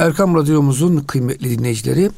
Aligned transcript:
Erkam 0.00 0.34
Radyomuzun 0.34 0.96
kıymetli 0.98 1.58
dinleyicileri 1.58 2.10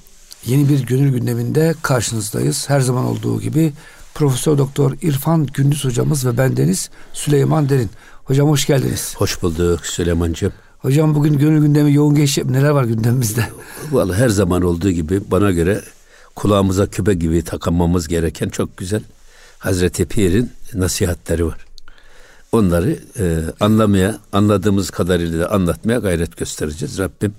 yeni 0.46 0.68
bir 0.68 0.86
gönül 0.86 1.12
gündeminde 1.12 1.74
karşınızdayız. 1.82 2.70
Her 2.70 2.80
zaman 2.80 3.04
olduğu 3.04 3.40
gibi 3.40 3.72
Profesör 4.14 4.58
Doktor 4.58 4.92
İrfan 5.02 5.46
Gündüz 5.46 5.84
hocamız 5.84 6.26
ve 6.26 6.38
bendeniz 6.38 6.90
Süleyman 7.12 7.68
Derin. 7.68 7.90
Hocam 8.24 8.48
hoş 8.48 8.66
geldiniz. 8.66 9.14
Hoş 9.16 9.42
bulduk 9.42 9.86
Süleyman'cığım. 9.86 10.52
Hocam 10.78 11.14
bugün 11.14 11.38
gönül 11.38 11.60
gündemi 11.60 11.92
yoğun 11.92 12.14
geçecek. 12.14 12.44
Neler 12.44 12.70
var 12.70 12.84
gündemimizde? 12.84 13.44
Vallahi 13.92 14.18
her 14.18 14.28
zaman 14.28 14.62
olduğu 14.62 14.90
gibi 14.90 15.20
bana 15.30 15.50
göre 15.50 15.82
kulağımıza 16.36 16.86
küpe 16.86 17.14
gibi 17.14 17.42
takılmamız 17.44 18.08
gereken 18.08 18.48
çok 18.48 18.76
güzel 18.76 19.02
Hazreti 19.58 20.06
Pir'in 20.06 20.50
nasihatleri 20.74 21.46
var. 21.46 21.66
Onları 22.52 22.98
e, 23.18 23.24
anlamaya, 23.60 24.18
anladığımız 24.32 24.90
kadarıyla 24.90 25.40
da 25.40 25.50
anlatmaya 25.50 25.98
gayret 25.98 26.36
göstereceğiz. 26.36 26.98
Rabbim 26.98 27.34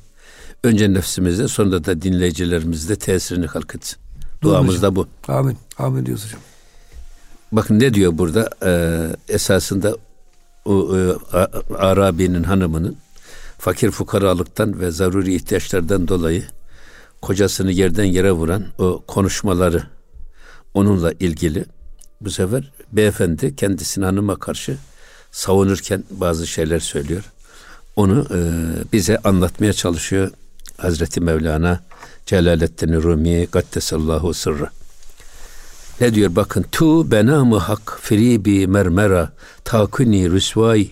önce 0.63 0.93
nefsimizde 0.93 1.47
sonra 1.47 1.83
da 1.83 2.01
dinleyicilerimizde 2.01 2.95
tesirini 2.95 3.47
halk 3.47 3.75
etsin. 3.75 3.97
Duamız 4.41 4.81
da 4.81 4.95
bu. 4.95 5.07
Amin. 5.27 5.57
Amin 5.77 6.05
diyoruz 6.05 6.25
hocam. 6.25 6.39
Bakın 7.51 7.79
ne 7.79 7.93
diyor 7.93 8.17
burada? 8.17 8.49
Ee, 8.65 9.33
esasında 9.33 9.97
o 10.65 10.97
e, 10.97 11.13
Arabi'nin 11.75 12.43
hanımının 12.43 12.97
fakir 13.57 13.91
fukaralıktan 13.91 14.79
ve 14.79 14.91
zaruri 14.91 15.35
ihtiyaçlardan 15.35 16.07
dolayı 16.07 16.43
kocasını 17.21 17.71
yerden 17.71 18.03
yere 18.03 18.31
vuran 18.31 18.65
o 18.79 19.03
konuşmaları 19.07 19.83
onunla 20.73 21.11
ilgili 21.11 21.65
bu 22.21 22.31
sefer 22.31 22.71
beyefendi 22.91 23.55
kendisini 23.55 24.05
hanıma 24.05 24.35
karşı 24.35 24.77
savunurken 25.31 26.03
bazı 26.11 26.47
şeyler 26.47 26.79
söylüyor. 26.79 27.23
Onu 27.95 28.27
e, 28.31 28.39
bize 28.93 29.17
anlatmaya 29.17 29.73
çalışıyor 29.73 30.31
Hazreti 30.83 31.21
Mevlana 31.21 31.83
Celaleddin 32.25 32.93
Rumi 33.03 33.47
Gaddesallahu 33.51 34.33
sırrı. 34.33 34.69
Ne 36.01 36.15
diyor 36.15 36.35
bakın 36.35 36.65
tu 36.71 37.11
benamı 37.11 37.57
hak 37.57 37.99
fribi 38.01 38.67
mermera 38.67 39.33
takuni 39.63 40.31
rüsvay 40.31 40.89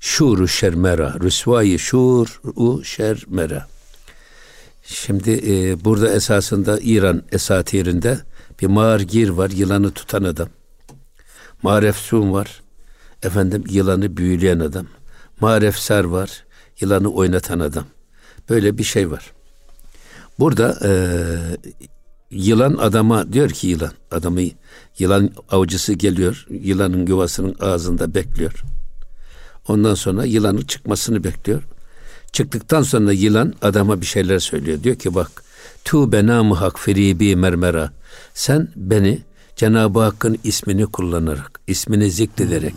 şuru 0.00 0.48
şermera 0.48 1.14
rüsvayı 1.22 1.78
şur 1.78 2.40
u 2.44 2.84
şermera. 2.84 3.66
Şimdi 4.82 5.30
e, 5.30 5.84
burada 5.84 6.12
esasında 6.12 6.78
İran 6.82 7.22
esatirinde 7.32 8.18
bir 8.62 8.66
margir 8.66 9.28
var 9.28 9.50
yılanı 9.50 9.90
tutan 9.90 10.24
adam. 10.24 10.48
Marefsun 11.62 12.32
var 12.32 12.62
efendim 13.22 13.64
yılanı 13.68 14.16
büyüleyen 14.16 14.58
adam. 14.58 14.86
Marefsar 15.40 16.04
var 16.04 16.44
yılanı 16.80 17.08
oynatan 17.12 17.60
adam. 17.60 17.84
Böyle 18.50 18.78
bir 18.78 18.84
şey 18.84 19.10
var. 19.10 19.32
Burada 20.38 20.78
e, 20.84 20.90
yılan 22.30 22.76
adama 22.76 23.32
diyor 23.32 23.50
ki 23.50 23.66
yılan 23.66 23.92
adamı 24.10 24.40
yılan 24.98 25.30
avcısı 25.50 25.92
geliyor 25.92 26.46
yılanın 26.50 27.06
yuvasının 27.06 27.56
ağzında 27.60 28.14
bekliyor. 28.14 28.62
Ondan 29.68 29.94
sonra 29.94 30.24
yılanın 30.24 30.62
çıkmasını 30.62 31.24
bekliyor. 31.24 31.62
Çıktıktan 32.32 32.82
sonra 32.82 33.12
yılan 33.12 33.54
adama 33.62 34.00
bir 34.00 34.06
şeyler 34.06 34.38
söylüyor. 34.38 34.82
Diyor 34.82 34.96
ki 34.96 35.14
bak 35.14 35.44
tu 35.84 36.12
benamı 36.12 36.54
hak 36.54 36.80
feribi 36.80 37.36
mermera. 37.36 37.92
Sen 38.34 38.68
beni 38.76 39.22
Cenab-ı 39.56 40.00
Hakk'ın 40.00 40.38
ismini 40.44 40.86
kullanarak, 40.86 41.60
ismini 41.66 42.10
zikrederek 42.10 42.74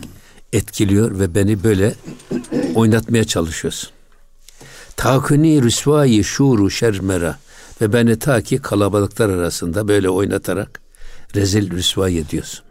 etkiliyor 0.52 1.18
ve 1.18 1.34
beni 1.34 1.64
böyle 1.64 1.94
oynatmaya 2.74 3.24
çalışıyorsun. 3.24 3.90
Takuni 4.96 5.62
rüsvayı 5.62 6.24
şuru 6.24 6.70
şermera 6.70 7.38
ve 7.80 7.92
beni 7.92 8.18
ta 8.18 8.40
ki 8.40 8.58
kalabalıklar 8.58 9.28
arasında 9.28 9.88
böyle 9.88 10.10
oynatarak 10.10 10.80
rezil 11.34 11.70
rüsvay 11.70 12.18
ediyorsun. 12.18 12.64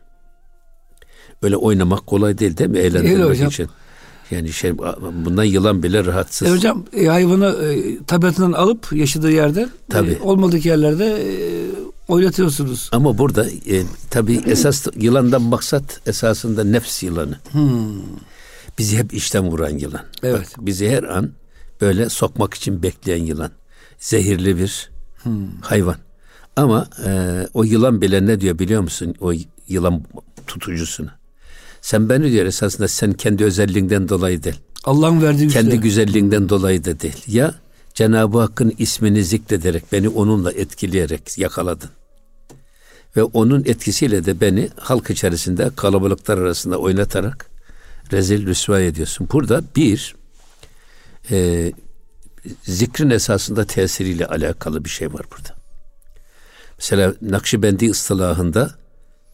Böyle 1.43 1.57
oynamak 1.57 2.07
kolay 2.07 2.37
değil 2.37 2.57
değil 2.57 2.69
mi? 2.69 2.79
Eğlendirmek 2.79 3.51
için. 3.51 3.69
Yani 4.31 4.53
şey 4.53 4.77
bundan 5.25 5.43
yılan 5.43 5.83
bile 5.83 6.05
rahatsız. 6.05 6.47
E 6.47 6.51
hocam 6.51 6.85
e, 6.93 7.05
hayvanı 7.05 7.45
e, 7.45 7.97
tabiatından 8.03 8.51
alıp 8.51 8.93
yaşadığı 8.93 9.31
yerde 9.31 9.69
Tabii. 9.89 10.11
E, 10.11 10.21
olmadık 10.21 10.65
yerlerde 10.65 11.05
e, 11.05 11.35
oynatıyorsunuz. 12.07 12.89
Ama 12.91 13.17
burada 13.17 13.45
e, 13.45 13.83
tabii 14.09 14.41
esas 14.45 14.87
yılandan 14.95 15.41
maksat 15.41 16.07
esasında 16.07 16.63
nefs 16.63 17.03
yılanı. 17.03 17.39
Hmm. 17.51 18.01
Bizi 18.77 18.97
hep 18.97 19.13
işten 19.13 19.47
vuran 19.47 19.77
yılan. 19.77 20.01
Evet. 20.23 20.39
Bak, 20.39 20.65
bizi 20.65 20.89
her 20.89 21.03
an 21.03 21.31
böyle 21.81 22.09
sokmak 22.09 22.53
için 22.53 22.83
bekleyen 22.83 23.23
yılan. 23.25 23.51
Zehirli 23.99 24.57
bir 24.57 24.89
hmm. 25.23 25.61
hayvan. 25.61 25.95
Ama 26.55 26.87
e, 27.05 27.47
o 27.53 27.63
yılan 27.63 28.01
bile 28.01 28.25
ne 28.25 28.41
diyor 28.41 28.59
biliyor 28.59 28.81
musun? 28.81 29.15
O 29.19 29.33
yılan 29.67 30.03
tutucusuna. 30.47 31.19
Sen 31.81 32.09
beni 32.09 32.31
diyor 32.31 32.45
esasında 32.45 32.87
sen 32.87 33.13
kendi 33.13 33.43
özelliğinden 33.43 34.09
dolayı 34.09 34.43
değil. 34.43 34.59
Allah'ın 34.83 35.21
verdiği 35.21 35.47
Kendi 35.47 35.69
güzel. 35.69 35.81
güzelliğinden 35.81 36.49
dolayı 36.49 36.85
da 36.85 36.99
değil. 36.99 37.23
Ya 37.27 37.55
Cenab-ı 37.93 38.39
Hakk'ın 38.39 38.73
ismini 38.77 39.23
zikrederek 39.23 39.83
beni 39.91 40.09
onunla 40.09 40.51
etkileyerek 40.51 41.37
yakaladın. 41.37 41.89
Ve 43.17 43.23
onun 43.23 43.63
etkisiyle 43.65 44.25
de 44.25 44.41
beni 44.41 44.69
halk 44.79 45.09
içerisinde 45.09 45.69
kalabalıklar 45.75 46.37
arasında 46.37 46.77
oynatarak 46.77 47.49
rezil 48.11 48.47
rüsva 48.47 48.79
ediyorsun. 48.79 49.27
Burada 49.33 49.63
bir 49.75 50.15
e, 51.31 51.71
zikrin 52.63 53.09
esasında 53.09 53.65
tesiriyle 53.65 54.25
alakalı 54.25 54.85
bir 54.85 54.89
şey 54.89 55.13
var 55.13 55.25
burada. 55.31 55.55
Mesela 56.77 57.13
Nakşibendi 57.21 57.89
ıstılahında 57.89 58.75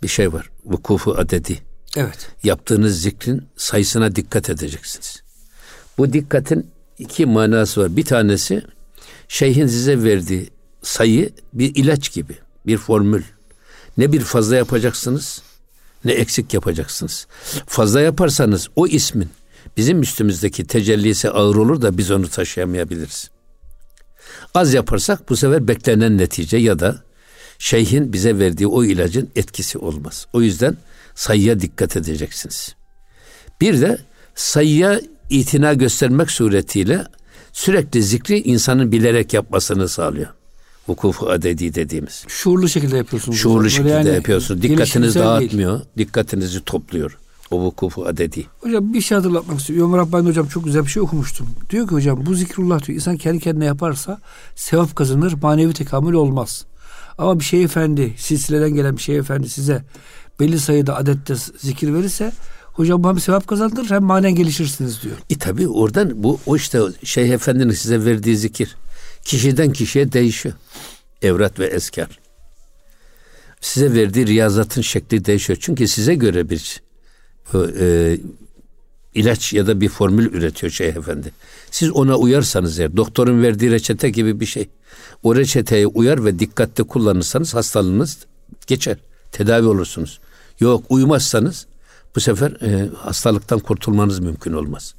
bir 0.04 0.08
şey 0.08 0.34
var. 0.34 0.50
Vukufu 0.66 1.12
adedi. 1.12 1.60
Evet. 1.98 2.30
Yaptığınız 2.44 3.02
zikrin 3.02 3.48
sayısına 3.58 4.16
dikkat 4.16 4.50
edeceksiniz. 4.50 5.24
Bu 5.98 6.14
dikkatin 6.14 6.72
iki 7.00 7.26
manası 7.26 7.82
var. 7.82 7.96
Bir 7.96 8.06
tanesi 8.06 8.62
şeyhin 9.28 9.68
size 9.68 10.04
verdiği 10.04 10.50
sayı 10.82 11.30
bir 11.54 11.76
ilaç 11.76 12.14
gibi, 12.14 12.38
bir 12.68 12.78
formül. 12.78 13.24
Ne 13.98 14.12
bir 14.12 14.22
fazla 14.22 14.56
yapacaksınız, 14.56 15.42
ne 16.06 16.12
eksik 16.12 16.54
yapacaksınız. 16.54 17.28
Fazla 17.68 18.02
yaparsanız 18.02 18.70
o 18.76 18.88
ismin 18.88 19.30
bizim 19.78 20.02
üstümüzdeki 20.02 20.68
tecellisi 20.68 21.30
ağır 21.30 21.56
olur 21.56 21.82
da 21.82 21.98
biz 21.98 22.12
onu 22.12 22.28
taşıyamayabiliriz. 22.28 23.30
Az 24.54 24.74
yaparsak 24.74 25.30
bu 25.30 25.36
sefer 25.36 25.68
beklenen 25.68 26.18
netice 26.18 26.58
ya 26.58 26.80
da 26.80 27.04
şeyhin 27.60 28.14
bize 28.14 28.40
verdiği 28.40 28.68
o 28.68 28.84
ilacın 28.84 29.30
etkisi 29.36 29.78
olmaz. 29.78 30.28
O 30.34 30.42
yüzden 30.42 30.78
sayıya 31.16 31.60
dikkat 31.60 31.98
edeceksiniz. 31.98 32.76
Bir 33.62 33.82
de 33.82 33.98
sayıya 34.36 35.02
itina 35.30 35.74
göstermek 35.74 36.32
suretiyle 36.32 37.06
sürekli 37.54 38.04
zikri 38.04 38.40
insanın 38.40 38.92
bilerek 38.92 39.34
yapmasını 39.34 39.90
sağlıyor. 39.90 40.28
Vukufu 40.88 41.30
adedi 41.30 41.76
dediğimiz. 41.76 42.24
Şuurlu 42.28 42.70
şekilde 42.70 42.98
yapıyorsunuz. 42.98 43.38
Şuurlu 43.38 43.70
şekilde 43.70 43.90
yani 43.90 44.10
yapıyorsunuz. 44.10 44.62
Dikkatinizi 44.62 45.20
dağıtmıyor. 45.20 45.74
Değil. 45.74 45.86
Dikkatinizi 45.98 46.64
topluyor. 46.64 47.18
O 47.52 47.62
vukufu 47.62 48.06
adedi. 48.06 48.46
Hocam 48.62 48.94
bir 48.94 49.02
şey 49.02 49.16
hatırlatmak 49.16 49.60
istiyorum. 49.60 49.94
Ömer 49.94 50.06
Rabbani 50.06 50.28
hocam 50.30 50.48
çok 50.48 50.64
güzel 50.64 50.84
bir 50.84 50.90
şey 50.90 51.04
okumuştum. 51.04 51.48
Diyor 51.70 51.88
ki 51.88 51.96
hocam 51.96 52.26
bu 52.26 52.34
zikrullah 52.34 52.86
diyor. 52.88 52.96
İnsan 52.96 53.18
kendi 53.18 53.40
kendine 53.40 53.66
yaparsa 53.66 54.20
sevap 54.56 54.96
kazanır. 54.96 55.34
Manevi 55.42 55.74
tekamül 55.74 56.14
olmaz. 56.14 56.66
Ama 57.18 57.40
bir 57.40 57.46
şey 57.46 57.64
efendi, 57.64 58.14
silsileden 58.18 58.70
gelen 58.70 58.98
bir 58.98 59.02
şey 59.02 59.18
efendi 59.18 59.50
size 59.50 59.84
belli 60.40 60.60
sayıda 60.60 60.96
adette 60.96 61.36
zikir 61.58 61.94
verirse 61.94 62.32
hocam 62.64 63.04
bu 63.04 63.10
hem 63.10 63.20
sevap 63.20 63.48
kazandırır 63.48 63.90
hem 63.90 64.04
manen 64.04 64.36
gelişirsiniz 64.36 65.02
diyor. 65.04 65.16
E 65.30 65.38
tabi 65.38 65.68
oradan 65.68 66.24
bu 66.24 66.40
o 66.46 66.56
işte 66.56 66.80
Şeyh 67.04 67.30
Efendi'nin 67.30 67.74
size 67.74 68.06
verdiği 68.06 68.38
zikir 68.38 68.76
kişiden 69.24 69.74
kişiye 69.74 70.12
değişiyor. 70.12 70.56
Evrat 71.22 71.60
ve 71.60 71.66
eskar. 71.66 72.20
Size 73.62 73.94
verdiği 73.94 74.28
riyazatın 74.28 74.82
şekli 74.82 75.26
değişiyor. 75.26 75.60
Çünkü 75.62 75.88
size 75.88 76.16
göre 76.16 76.50
bir 76.50 76.82
e, 77.54 78.18
ilaç 79.14 79.54
ya 79.54 79.68
da 79.68 79.82
bir 79.82 79.90
formül 79.90 80.34
üretiyor 80.34 80.72
Şeyh 80.72 80.96
Efendi. 80.96 81.32
Siz 81.72 81.92
ona 81.92 82.18
uyarsanız 82.18 82.80
eğer 82.80 82.98
doktorun 82.98 83.44
verdiği 83.44 83.72
reçete 83.72 84.10
gibi 84.10 84.40
bir 84.40 84.46
şey. 84.46 84.70
O 85.24 85.36
reçeteye 85.36 85.88
uyar 85.88 86.26
ve 86.26 86.40
dikkatli 86.40 86.84
kullanırsanız 86.84 87.54
hastalığınız 87.54 88.18
geçer. 88.68 88.98
Tedavi 89.32 89.68
olursunuz. 89.68 90.20
Yok 90.60 90.84
uymazsanız 90.90 91.66
bu 92.16 92.20
sefer 92.20 92.52
e, 92.52 92.90
hastalıktan 92.98 93.60
kurtulmanız 93.60 94.20
mümkün 94.20 94.54
olmaz. 94.54 94.96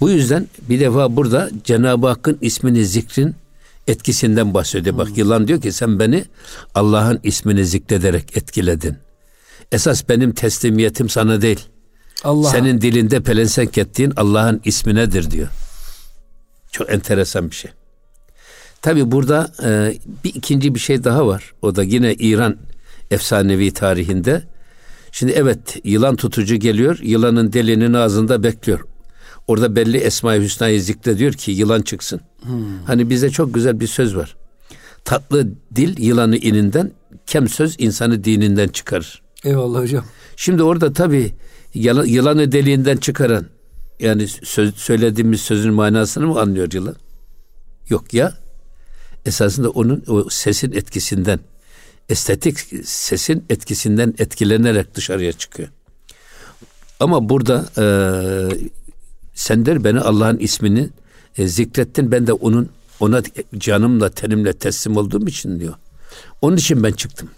Bu 0.00 0.10
yüzden 0.10 0.48
bir 0.68 0.80
defa 0.80 1.16
burada 1.16 1.50
Cenab-ı 1.64 2.06
Hakk'ın 2.06 2.38
ismini 2.40 2.86
zikrin 2.86 3.34
etkisinden 3.86 4.54
bahsediyor. 4.54 4.98
Bak 4.98 5.18
yılan 5.18 5.48
diyor 5.48 5.60
ki 5.60 5.72
sen 5.72 5.98
beni 5.98 6.24
Allah'ın 6.74 7.20
ismini 7.22 7.66
zikrederek 7.66 8.36
etkiledin. 8.36 8.96
Esas 9.72 10.08
benim 10.08 10.32
teslimiyetim 10.32 11.08
sana 11.08 11.42
değil. 11.42 11.60
Allah. 12.24 12.48
Senin 12.50 12.80
dilinde 12.80 13.20
pelensenk 13.20 13.78
ettiğin 13.78 14.12
Allah'ın 14.16 14.60
isminedir 14.64 15.30
diyor. 15.30 15.48
Çok 16.72 16.92
enteresan 16.92 17.50
bir 17.50 17.54
şey. 17.54 17.70
Tabi 18.82 19.10
burada 19.10 19.52
e, 19.64 19.94
bir 20.24 20.34
ikinci 20.34 20.74
bir 20.74 20.80
şey 20.80 21.04
daha 21.04 21.26
var. 21.26 21.52
O 21.62 21.76
da 21.76 21.82
yine 21.82 22.14
İran 22.14 22.56
efsanevi 23.10 23.70
tarihinde. 23.70 24.42
Şimdi 25.12 25.32
evet 25.32 25.80
yılan 25.84 26.16
tutucu 26.16 26.56
geliyor. 26.56 26.98
Yılanın 27.02 27.52
delinin 27.52 27.92
ağzında 27.92 28.42
bekliyor. 28.42 28.80
Orada 29.48 29.76
belli 29.76 29.96
Esma-i 29.96 30.42
Hüsna'yı 30.42 30.82
zikrediyor 30.82 31.32
ki 31.32 31.52
yılan 31.52 31.82
çıksın. 31.82 32.20
Hmm. 32.42 32.84
Hani 32.86 33.10
bize 33.10 33.30
çok 33.30 33.54
güzel 33.54 33.80
bir 33.80 33.86
söz 33.86 34.16
var. 34.16 34.36
Tatlı 35.04 35.48
dil 35.76 35.98
yılanı 35.98 36.36
ininden, 36.36 36.92
kem 37.26 37.48
söz 37.48 37.76
insanı 37.78 38.24
dininden 38.24 38.68
çıkarır. 38.68 39.22
Eyvallah 39.44 39.80
hocam. 39.80 40.04
Şimdi 40.36 40.62
orada 40.62 40.92
tabi 40.92 41.32
yılanı 41.74 42.52
deliğinden 42.52 42.96
çıkaran 42.96 43.46
yani 44.00 44.28
söz, 44.28 44.74
söylediğimiz 44.74 45.40
sözün 45.40 45.74
manasını 45.74 46.26
mı 46.26 46.40
anlıyor 46.40 46.72
yılan? 46.72 46.96
Yok 47.88 48.14
ya. 48.14 48.34
Esasında 49.26 49.70
onun 49.70 50.04
o 50.08 50.30
sesin 50.30 50.72
etkisinden, 50.72 51.40
estetik 52.08 52.58
sesin 52.84 53.44
etkisinden 53.50 54.14
etkilenerek 54.18 54.94
dışarıya 54.94 55.32
çıkıyor. 55.32 55.68
Ama 57.00 57.28
burada 57.28 57.66
e, 57.78 57.84
sen 59.34 59.66
der 59.66 59.84
beni 59.84 60.00
Allah'ın 60.00 60.38
ismini 60.38 60.88
e, 61.38 61.48
zikrettin 61.48 62.12
ben 62.12 62.26
de 62.26 62.32
onun 62.32 62.68
ona 63.00 63.22
canımla 63.58 64.10
tenimle 64.10 64.52
teslim 64.52 64.96
olduğum 64.96 65.28
için 65.28 65.60
diyor. 65.60 65.74
Onun 66.42 66.56
için 66.56 66.82
ben 66.82 66.92
çıktım. 66.92 67.30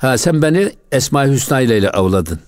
Ha 0.00 0.18
sen 0.18 0.42
beni 0.42 0.72
Esma-i 0.92 1.32
Hüsna 1.32 1.60
ile 1.60 1.90
avladın. 1.90 2.40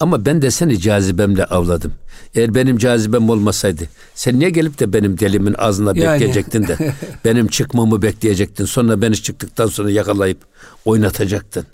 Ama 0.00 0.26
ben 0.26 0.42
de 0.42 0.50
seni 0.50 0.80
cazibemle 0.80 1.44
avladım. 1.44 1.92
Eğer 2.34 2.54
benim 2.54 2.78
cazibem 2.78 3.30
olmasaydı 3.30 3.88
sen 4.14 4.38
niye 4.38 4.50
gelip 4.50 4.78
de 4.78 4.92
benim 4.92 5.18
delimin 5.18 5.54
ağzına 5.58 5.92
yani. 5.94 6.14
bekleyecektin 6.14 6.68
de 6.68 6.94
benim 7.24 7.48
çıkmamı 7.48 8.02
bekleyecektin. 8.02 8.64
Sonra 8.64 9.02
beni 9.02 9.16
çıktıktan 9.22 9.66
sonra 9.66 9.90
yakalayıp 9.90 10.38
oynatacaktın. 10.84 11.66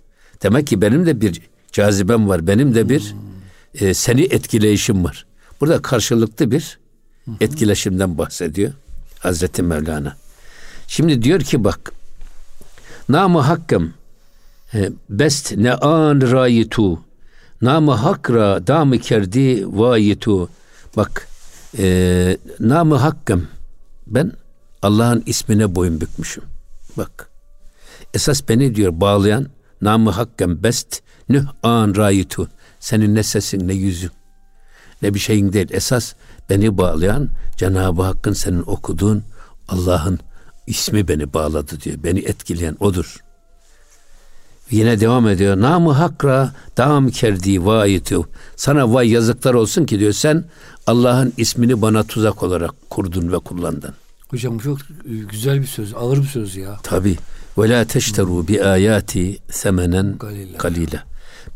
Demek 0.42 0.66
ki 0.66 0.82
benim 0.82 1.06
de 1.06 1.20
bir 1.20 1.40
cazibem 1.72 2.28
var. 2.28 2.46
Benim 2.46 2.74
de 2.74 2.88
bir 2.88 3.00
hmm. 3.00 3.88
e, 3.88 3.94
seni 3.94 4.22
etkileyişim 4.22 5.04
var. 5.04 5.26
Burada 5.60 5.82
karşılıklı 5.82 6.50
bir 6.50 6.78
etkileşimden 7.40 8.18
bahsediyor 8.18 8.72
Hazreti 9.18 9.62
Mevlana. 9.62 10.16
Şimdi 10.86 11.22
diyor 11.22 11.40
ki 11.40 11.64
bak 11.64 11.92
namı 13.08 13.40
hakkım 13.40 13.94
best 15.08 15.56
ne 15.56 15.74
an 15.74 16.32
rayitu 16.32 17.00
namı 17.62 17.92
hakra 17.92 18.66
damı 18.66 18.98
kerdi 18.98 19.78
vayitu 19.78 20.48
bak 20.96 21.28
e, 21.78 22.36
namı 22.60 22.96
hakkım 22.96 23.48
ben 24.06 24.32
Allah'ın 24.82 25.22
ismine 25.26 25.74
boyun 25.74 26.00
bükmüşüm. 26.00 26.44
Bak 26.96 27.30
esas 28.14 28.48
beni 28.48 28.74
diyor 28.74 29.00
bağlayan 29.00 29.46
namı 29.82 30.10
hakkım 30.10 30.62
best 30.62 31.02
nüh 31.28 31.44
an 31.62 31.96
rayitu 31.96 32.48
senin 32.80 33.14
ne 33.14 33.22
sesin 33.22 33.68
ne 33.68 33.74
yüzün 33.74 34.10
ne 35.02 35.14
bir 35.14 35.18
şeyin 35.18 35.52
değil. 35.52 35.68
Esas 35.70 36.14
beni 36.50 36.78
bağlayan 36.78 37.28
Cenab-ı 37.56 38.02
Hakk'ın 38.02 38.32
senin 38.32 38.62
okuduğun 38.62 39.22
Allah'ın 39.68 40.18
ismi 40.66 41.08
beni 41.08 41.32
bağladı 41.32 41.80
diyor. 41.80 41.96
Beni 42.04 42.18
etkileyen 42.20 42.76
odur. 42.80 43.16
Yine 44.70 45.00
devam 45.00 45.28
ediyor. 45.28 45.60
Namı 45.60 45.92
hakra 45.92 46.52
dam 46.76 47.08
kerdi 47.08 47.64
vayitu. 47.64 48.28
Sana 48.56 48.94
vay 48.94 49.10
yazıklar 49.10 49.54
olsun 49.54 49.84
ki 49.84 49.98
diyor 50.00 50.12
sen 50.12 50.44
Allah'ın 50.86 51.32
ismini 51.36 51.82
bana 51.82 52.04
tuzak 52.04 52.42
olarak 52.42 52.90
kurdun 52.90 53.32
ve 53.32 53.38
kullandın. 53.38 53.94
Hocam 54.28 54.58
çok 54.58 54.78
güzel 55.30 55.60
bir 55.60 55.66
söz, 55.66 55.94
ağır 55.94 56.18
bir 56.18 56.26
söz 56.26 56.56
ya. 56.56 56.76
Tabi. 56.82 57.16
Ve 57.58 57.68
la 57.68 57.84
teşteru 57.84 58.48
bi 58.48 58.64
ayati 58.64 59.38
semenen 59.50 60.18
kalila. 60.58 61.04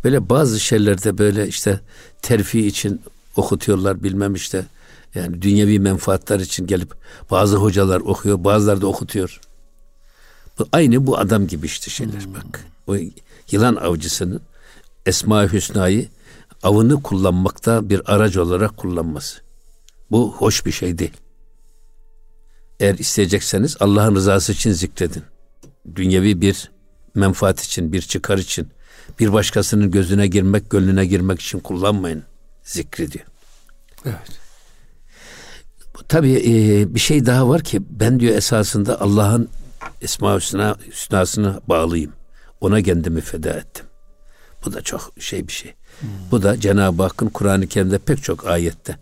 Böyle 0.05 0.28
bazı 0.28 0.61
şeylerde 0.61 1.19
böyle 1.19 1.49
işte 1.49 1.81
terfi 2.22 2.66
için 2.66 3.00
okutuyorlar 3.37 4.02
bilmem 4.02 4.34
işte. 4.34 4.64
Yani 5.14 5.43
dünyevi 5.43 5.78
menfaatler 5.78 6.40
için 6.40 6.66
gelip 6.66 6.94
bazı 7.31 7.56
hocalar 7.56 8.00
okuyor, 8.00 8.44
bazıları 8.44 8.81
da 8.81 8.87
okutuyor. 8.87 9.40
Bu 10.58 10.69
aynı 10.72 11.06
bu 11.06 11.19
adam 11.19 11.46
gibi 11.46 11.66
işte 11.66 11.90
şeyler 11.90 12.25
hmm. 12.25 12.34
bak. 12.34 12.64
O 12.87 12.97
yılan 13.51 13.77
avcısının 13.77 14.41
Esma-i 15.07 15.53
Hüsna'yı 15.53 16.09
avını 16.63 17.03
kullanmakta 17.03 17.89
bir 17.89 18.15
araç 18.15 18.37
olarak 18.37 18.77
kullanması. 18.77 19.41
Bu 20.11 20.33
hoş 20.33 20.67
bir 20.67 20.73
şey 20.73 20.99
değil. 20.99 21.17
Eğer 22.81 22.99
isteyecekseniz 22.99 23.77
Allah'ın 23.81 24.15
rızası 24.15 24.53
için 24.53 24.73
zikredin. 24.73 25.23
Dünyevi 25.95 26.41
bir 26.41 26.71
menfaat 27.15 27.61
için, 27.61 27.93
bir 27.93 28.03
çıkar 28.03 28.39
için, 28.39 28.69
bir 29.21 29.33
başkasının 29.33 29.91
gözüne 29.91 30.27
girmek, 30.27 30.71
gönlüne 30.71 31.07
girmek 31.07 31.41
için 31.41 31.61
kullanmayın 31.61 32.23
zikri 32.63 33.13
diyor. 33.13 33.25
Evet. 34.05 34.45
Tabii 36.09 36.33
e, 36.33 36.95
bir 36.95 37.01
şey 37.01 37.27
daha 37.27 37.49
var 37.49 37.63
ki 37.63 37.83
ben 37.91 38.21
diyor 38.21 38.37
esasında 38.37 39.01
Allah'ın 39.01 39.49
Esma 40.03 40.37
Hüsna, 40.37 40.77
Hüsna'sını 40.91 41.61
bağlıyım. 41.69 42.13
Ona 42.64 42.82
kendimi 42.82 43.20
feda 43.20 43.50
ettim. 43.50 43.87
Bu 44.64 44.72
da 44.72 44.82
çok 44.82 45.12
şey 45.19 45.49
bir 45.49 45.52
şey. 45.52 45.75
Hmm. 46.00 46.08
Bu 46.31 46.43
da 46.43 46.61
Cenab-ı 46.61 47.02
Hakk'ın 47.02 47.28
Kur'an-ı 47.28 47.66
Kerim'de 47.66 47.99
pek 47.99 48.22
çok 48.22 48.46
ayette. 48.46 48.96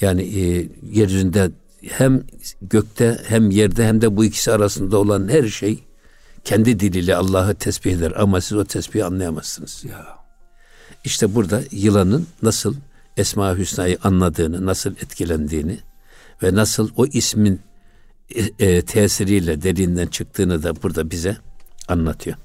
Yani 0.00 0.22
e, 0.22 0.68
yeryüzünde 0.90 1.50
hem 1.88 2.22
gökte 2.62 3.18
hem 3.26 3.50
yerde 3.50 3.86
hem 3.86 4.00
de 4.00 4.16
bu 4.16 4.24
ikisi 4.24 4.52
arasında 4.52 4.98
olan 4.98 5.28
her 5.28 5.48
şey 5.48 5.84
kendi 6.44 6.80
diliyle 6.80 7.16
Allah'ı 7.16 7.54
tesbih 7.54 7.92
eder 7.92 8.12
ama 8.16 8.40
siz 8.40 8.58
o 8.58 8.64
tesbihi 8.64 9.04
anlayamazsınız. 9.04 9.84
Ya. 9.84 10.06
İşte 11.04 11.34
burada 11.34 11.62
yılanın 11.70 12.26
nasıl 12.42 12.76
Esma 13.16 13.58
Hüsna'yı 13.58 13.98
anladığını, 14.02 14.66
nasıl 14.66 14.90
etkilendiğini 14.90 15.78
ve 16.42 16.54
nasıl 16.54 16.90
o 16.96 17.06
ismin 17.06 17.60
e, 18.34 18.66
e, 18.66 18.82
tesiriyle 18.82 19.62
deliğinden 19.62 20.06
çıktığını 20.06 20.62
da 20.62 20.82
burada 20.82 21.10
bize 21.10 21.36
anlatıyor. 21.88 22.36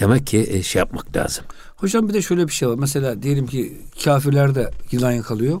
Demek 0.00 0.26
ki 0.26 0.46
e, 0.50 0.62
şey 0.62 0.80
yapmak 0.80 1.16
lazım. 1.16 1.44
Hocam 1.76 2.08
bir 2.08 2.14
de 2.14 2.22
şöyle 2.22 2.46
bir 2.48 2.52
şey 2.52 2.68
var. 2.68 2.74
Mesela 2.74 3.22
diyelim 3.22 3.46
ki 3.46 3.82
kafirler 4.04 4.54
de 4.54 4.70
yılan 4.90 5.12
yakalıyor. 5.12 5.60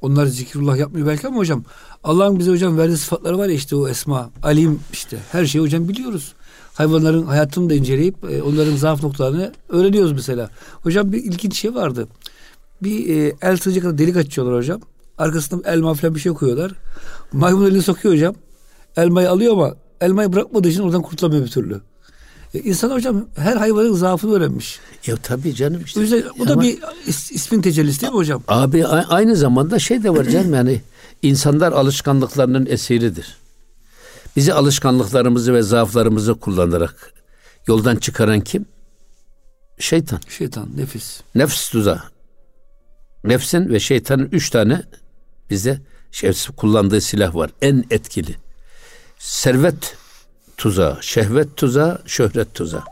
Onlar 0.00 0.26
zikrullah 0.26 0.76
yapmıyor 0.76 1.06
belki 1.06 1.26
ama 1.26 1.36
hocam 1.36 1.64
Allah'ın 2.04 2.38
bize 2.38 2.50
hocam 2.50 2.78
verdiği 2.78 2.96
sıfatları 2.96 3.38
var 3.38 3.48
ya 3.48 3.54
işte 3.54 3.76
o 3.76 3.88
esma, 3.88 4.30
alim 4.42 4.80
işte 4.92 5.18
her 5.32 5.46
şeyi 5.46 5.62
hocam 5.62 5.88
biliyoruz. 5.88 6.34
Hayvanların 6.74 7.26
hayatını 7.26 7.70
da 7.70 7.74
inceleyip 7.74 8.16
e, 8.30 8.42
onların 8.42 8.76
zaaf 8.76 9.02
noktalarını 9.02 9.52
öğreniyoruz 9.68 10.12
mesela. 10.12 10.50
Hocam 10.82 11.12
bir 11.12 11.24
ilginç 11.24 11.58
şey 11.58 11.74
vardı 11.74 12.08
bir 12.82 13.16
e, 13.16 13.36
el 13.42 13.56
sığacak 13.56 13.82
kadar 13.82 13.98
delik 13.98 14.16
açıyorlar 14.16 14.56
hocam. 14.56 14.80
Arkasında 15.18 15.70
elma 15.70 15.94
falan 15.94 16.14
bir 16.14 16.20
şey 16.20 16.32
koyuyorlar. 16.32 16.72
Maymun 17.32 17.66
elini 17.66 17.82
sokuyor 17.82 18.14
hocam. 18.14 18.34
Elmayı 18.96 19.30
alıyor 19.30 19.52
ama 19.52 19.74
elmayı 20.00 20.32
bırakmadığı 20.32 20.68
için 20.68 20.82
oradan 20.82 21.02
kurtulamıyor 21.02 21.44
bir 21.44 21.50
türlü. 21.50 21.80
E, 22.54 22.58
insan 22.58 22.90
hocam 22.90 23.26
her 23.36 23.56
hayvanın 23.56 23.92
zaafını 23.92 24.34
öğrenmiş. 24.34 24.80
Ya 25.06 25.16
tabii 25.16 25.54
canım 25.54 25.82
işte. 25.84 26.00
O 26.00 26.02
yüzden 26.02 26.22
bu 26.38 26.48
da 26.48 26.60
bir 26.60 26.78
is, 27.06 27.32
ismin 27.32 27.62
tecellisi 27.62 28.00
değil 28.00 28.12
mi 28.12 28.16
hocam? 28.16 28.42
Abi 28.48 28.86
aynı 28.86 29.36
zamanda 29.36 29.78
şey 29.78 30.02
de 30.02 30.10
var 30.10 30.24
canım 30.24 30.54
yani 30.54 30.80
insanlar 31.22 31.72
alışkanlıklarının 31.72 32.66
esiridir. 32.66 33.36
Bizi 34.36 34.54
alışkanlıklarımızı 34.54 35.54
ve 35.54 35.62
zaaflarımızı 35.62 36.34
kullanarak 36.34 37.12
yoldan 37.66 37.96
çıkaran 37.96 38.40
kim? 38.40 38.66
Şeytan. 39.78 40.20
Şeytan, 40.28 40.68
nefis. 40.76 41.20
Nefs 41.34 41.70
tuzağı 41.70 42.02
nefsin 43.24 43.68
ve 43.68 43.80
şeytanın 43.80 44.28
üç 44.32 44.50
tane 44.50 44.82
bize 45.50 45.80
şey, 46.12 46.32
kullandığı 46.56 47.00
silah 47.00 47.34
var. 47.34 47.50
En 47.62 47.84
etkili. 47.90 48.36
Servet 49.18 49.96
tuzağı, 50.60 50.98
şehvet 51.00 51.56
tuzağı, 51.56 51.98
şöhret 52.06 52.54
tuzağı. 52.54 52.82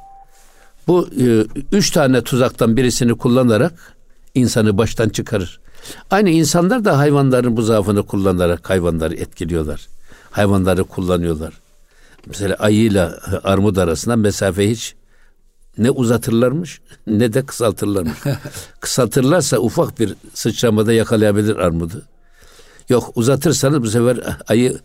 Bu 0.86 1.08
e, 1.20 1.44
üç 1.72 1.90
tane 1.90 2.22
tuzaktan 2.22 2.76
birisini 2.76 3.14
kullanarak 3.14 3.96
insanı 4.34 4.78
baştan 4.78 5.08
çıkarır. 5.08 5.60
Aynı 6.10 6.30
insanlar 6.30 6.84
da 6.84 6.98
hayvanların 6.98 7.56
bu 7.56 7.62
zaafını 7.62 8.02
kullanarak 8.06 8.70
hayvanları 8.70 9.14
etkiliyorlar. 9.14 9.88
Hayvanları 10.30 10.84
kullanıyorlar. 10.84 11.52
Mesela 12.26 12.54
ayıyla 12.54 13.20
armut 13.44 13.78
arasında 13.78 14.16
mesafe 14.16 14.70
hiç 14.70 14.94
ne 15.78 15.90
uzatırlarmış 15.90 16.80
ne 17.06 17.32
de 17.32 17.46
kısaltırlarmış. 17.46 18.18
Kısaltırlarsa 18.80 19.58
ufak 19.58 20.00
bir 20.00 20.14
sıçramada 20.34 20.92
yakalayabilir 20.92 21.56
armudu. 21.56 22.02
Yok 22.88 23.12
uzatırsanız 23.14 23.82
bu 23.82 23.86
sefer 23.86 24.36
ayı 24.48 24.78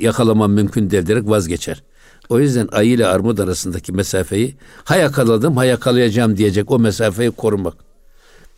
yakalama 0.00 0.48
mümkün 0.48 0.90
değil 0.90 1.06
diyerek 1.06 1.28
vazgeçer. 1.28 1.82
O 2.28 2.40
yüzden 2.40 2.68
ayı 2.72 2.90
ile 2.90 3.06
armut 3.06 3.40
arasındaki 3.40 3.92
mesafeyi 3.92 4.56
ha 4.84 4.96
yakaladım 4.96 5.56
ha 5.56 5.64
yakalayacağım 5.64 6.36
diyecek 6.36 6.70
o 6.70 6.78
mesafeyi 6.78 7.30
korumak. 7.30 7.74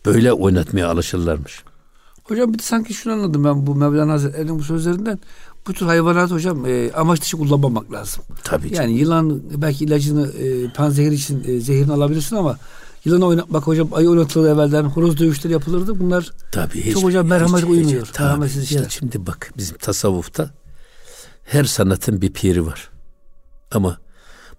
Böyle 0.05 0.33
oynatmaya 0.33 0.89
alışırlarmış. 0.89 1.63
Hocam 2.23 2.53
bir 2.53 2.59
de 2.59 2.63
sanki 2.63 2.93
şunu 2.93 3.13
anladım 3.13 3.43
ben 3.43 3.67
bu 3.67 3.75
Mevlana 3.75 4.13
Hazretleri'nin 4.13 4.59
bu 4.59 4.63
sözlerinden. 4.63 5.19
Bu 5.67 5.73
tür 5.73 5.85
hayvanat 5.85 6.31
hocam 6.31 6.65
e, 6.65 6.91
amaç 6.91 7.21
dışı 7.21 7.37
kullanmamak 7.37 7.91
lazım. 7.91 8.23
Tabii. 8.43 8.75
Yani 8.75 8.93
yılan 8.93 9.41
belki 9.55 9.85
ilacını 9.85 10.31
e, 10.31 10.73
panzehir 10.73 11.11
için 11.11 11.43
e, 11.47 11.59
zehirini 11.59 11.93
alabilirsin 11.93 12.35
ama 12.35 12.57
yılanı 13.07 13.25
oynatmak 13.25 13.67
hocam 13.67 13.89
ayı 13.93 14.09
oynatılır 14.09 14.49
evvelden 14.49 14.83
horoz 14.83 15.17
dövüşleri 15.19 15.53
yapılırdı. 15.53 15.99
Bunlar 15.99 16.31
Tabii, 16.51 16.81
hiç, 16.85 16.93
çok 16.93 17.03
hocam 17.03 17.27
merhamet 17.27 17.61
hiç- 17.63 17.69
uymuyor. 17.69 18.05
hiç- 18.05 18.11
tabii. 18.11 18.25
Merhametsiz 18.27 18.63
işler. 18.63 18.89
şimdi 18.89 19.27
bak 19.27 19.51
bizim 19.57 19.77
tasavvufta 19.77 20.49
her 21.43 21.63
sanatın 21.63 22.21
bir 22.21 22.33
piri 22.33 22.65
var. 22.65 22.89
Ama 23.71 23.97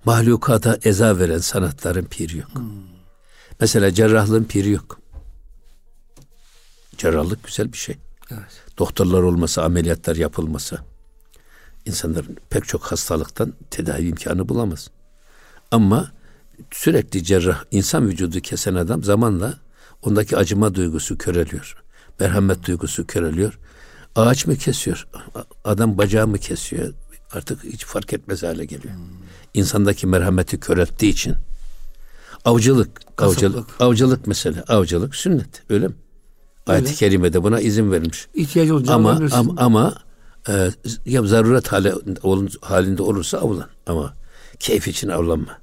mahlukata 0.05 0.79
eza 0.85 1.19
veren 1.19 1.39
sanatların 1.39 2.05
piri 2.05 2.39
yok. 2.39 2.51
Mesela 3.61 3.95
cerrahlığın 3.95 4.45
piri 4.45 4.71
yok. 4.71 5.01
Cerrahlık 6.99 7.45
güzel 7.45 7.73
bir 7.73 7.79
şey. 7.79 7.97
Evet. 8.31 8.63
Doktorlar 8.79 9.23
olmasa, 9.23 9.63
ameliyatlar 9.63 10.17
yapılmasa 10.17 10.77
insanların 11.87 12.37
pek 12.51 12.65
çok 12.69 12.83
hastalıktan 12.83 13.53
tedavi 13.71 14.07
imkanı 14.09 14.49
bulamaz. 14.49 14.89
Ama 15.71 16.11
sürekli 16.71 17.25
cerrah 17.25 17.65
insan 17.71 18.09
vücudu 18.09 18.41
kesen 18.41 18.75
adam 18.75 19.05
zamanla 19.05 19.55
ondaki 20.03 20.37
acıma 20.37 20.75
duygusu 20.75 21.19
köreliyor. 21.19 21.77
Merhamet 22.21 22.67
duygusu 22.67 23.07
köreliyor. 23.07 23.59
Ağaç 24.17 24.47
mı 24.47 24.57
kesiyor? 24.57 25.09
Adam 25.65 25.99
bacağı 25.99 26.27
mı 26.27 26.39
kesiyor? 26.39 26.95
Artık 27.33 27.65
hiç 27.65 27.85
fark 27.85 28.13
etmez 28.13 28.43
hale 28.43 28.65
geliyor. 28.65 28.95
İnsandaki 29.55 30.07
merhameti 30.07 30.61
körelttiği 30.61 31.13
için. 31.13 31.35
Avcılık, 32.45 33.01
avcılık, 33.19 33.67
avcılık 33.81 34.27
mesela. 34.27 34.65
Avcılık 34.69 35.17
sünnet, 35.17 35.63
öyle 35.71 35.89
mi? 35.89 35.95
Ayet-i 36.67 36.95
kerimede 36.95 37.43
buna 37.43 37.61
izin 37.61 37.93
vermiş. 37.93 38.29
İhtiyacı 38.35 38.75
olunca 38.75 38.95
Ama 38.95 39.11
alabilirsin. 39.11 39.37
ama, 39.37 39.55
ama 39.57 39.95
e, 40.49 40.71
ya 41.07 41.23
zaruret 41.23 41.69
hali, 41.69 41.93
halinde 42.61 43.03
olursa 43.03 43.39
avlan 43.39 43.69
ama 43.87 44.15
keyif 44.59 44.89
için 44.89 45.09
avlanma. 45.09 45.59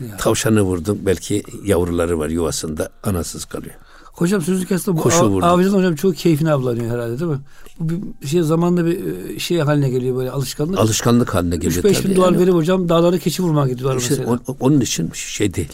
Ya. 0.00 0.16
Tavşanı 0.16 0.62
vurdun 0.62 0.98
belki 1.06 1.42
yavruları 1.64 2.18
var 2.18 2.28
yuvasında 2.28 2.88
anasız 3.02 3.44
kalıyor. 3.44 3.74
Hocam 4.04 4.42
sözü 4.42 4.66
kestim. 4.66 4.96
Bu 4.96 5.00
Kuşu 5.00 5.24
av, 5.24 5.42
avcının 5.42 5.74
hocam 5.78 5.94
çok 5.94 6.16
keyfine 6.16 6.52
avlanıyor 6.52 6.90
herhalde 6.90 7.20
değil 7.20 7.30
mi? 7.30 7.38
Bu 7.80 7.92
bir 8.22 8.26
şey 8.26 8.42
zamanla 8.42 8.86
bir 8.86 9.28
e, 9.34 9.38
şey 9.38 9.58
haline 9.58 9.90
geliyor 9.90 10.16
böyle 10.16 10.30
alışkanlık. 10.30 10.78
Alışkanlık 10.78 11.34
haline 11.34 11.56
geliyor 11.56 11.84
3-5 11.84 11.92
tabii. 11.94 12.08
bin 12.10 12.16
dolar 12.16 12.32
Yani 12.32 12.42
verip 12.42 12.54
hocam 12.54 12.88
dağlara 12.88 13.18
keçi 13.18 13.42
vurmaya 13.42 13.68
gidiyorlar 13.68 13.96
işte 14.00 14.14
mesela. 14.18 14.30
on- 14.46 14.56
onun 14.60 14.80
için 14.80 15.10
şey 15.14 15.54
değil. 15.54 15.72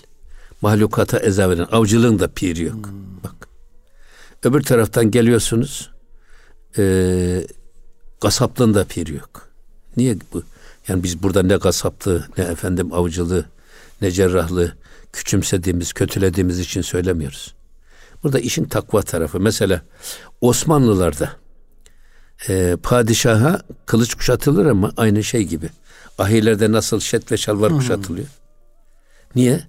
Mahlukata 0.62 1.18
eza 1.18 1.50
veren 1.50 1.66
avcılığın 1.72 2.18
da 2.18 2.28
piri 2.28 2.62
yok. 2.62 2.86
Hmm. 2.86 2.92
Bak. 3.24 3.48
Öbür 4.42 4.62
taraftan 4.62 5.10
geliyorsunuz. 5.10 5.90
E, 6.78 7.46
kasaplığın 8.20 8.74
da 8.74 8.84
piri 8.84 9.14
yok. 9.14 9.48
Niye 9.96 10.16
bu? 10.32 10.42
Yani 10.88 11.02
biz 11.02 11.22
burada 11.22 11.42
ne 11.42 11.58
kasaplığı, 11.58 12.24
ne 12.38 12.44
efendim 12.44 12.92
avcılığı, 12.92 13.44
ne 14.04 14.10
cerrahlığı 14.10 14.76
küçümsediğimiz, 15.12 15.92
kötülediğimiz 15.92 16.58
için 16.58 16.82
söylemiyoruz. 16.82 17.54
Burada 18.22 18.38
işin 18.38 18.64
takva 18.64 19.02
tarafı. 19.02 19.40
Mesela 19.40 19.82
Osmanlılarda 20.40 21.32
e, 22.48 22.76
padişaha 22.82 23.60
kılıç 23.86 24.14
kuşatılır 24.14 24.66
ama 24.66 24.92
aynı 24.96 25.24
şey 25.24 25.42
gibi. 25.42 25.70
Ahilerde 26.18 26.72
nasıl 26.72 27.00
şet 27.00 27.32
ve 27.32 27.36
şalvar 27.36 27.72
kuşatılıyor. 27.72 28.26
Niye? 29.34 29.60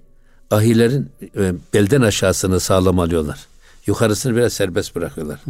Ahilerin 0.50 1.12
e, 1.36 1.54
belden 1.74 2.00
aşağısını 2.00 2.60
sağlam 2.60 2.98
alıyorlar. 2.98 3.46
Yukarısını 3.86 4.36
biraz 4.36 4.52
serbest 4.52 4.96
bırakıyorlar. 4.96 5.40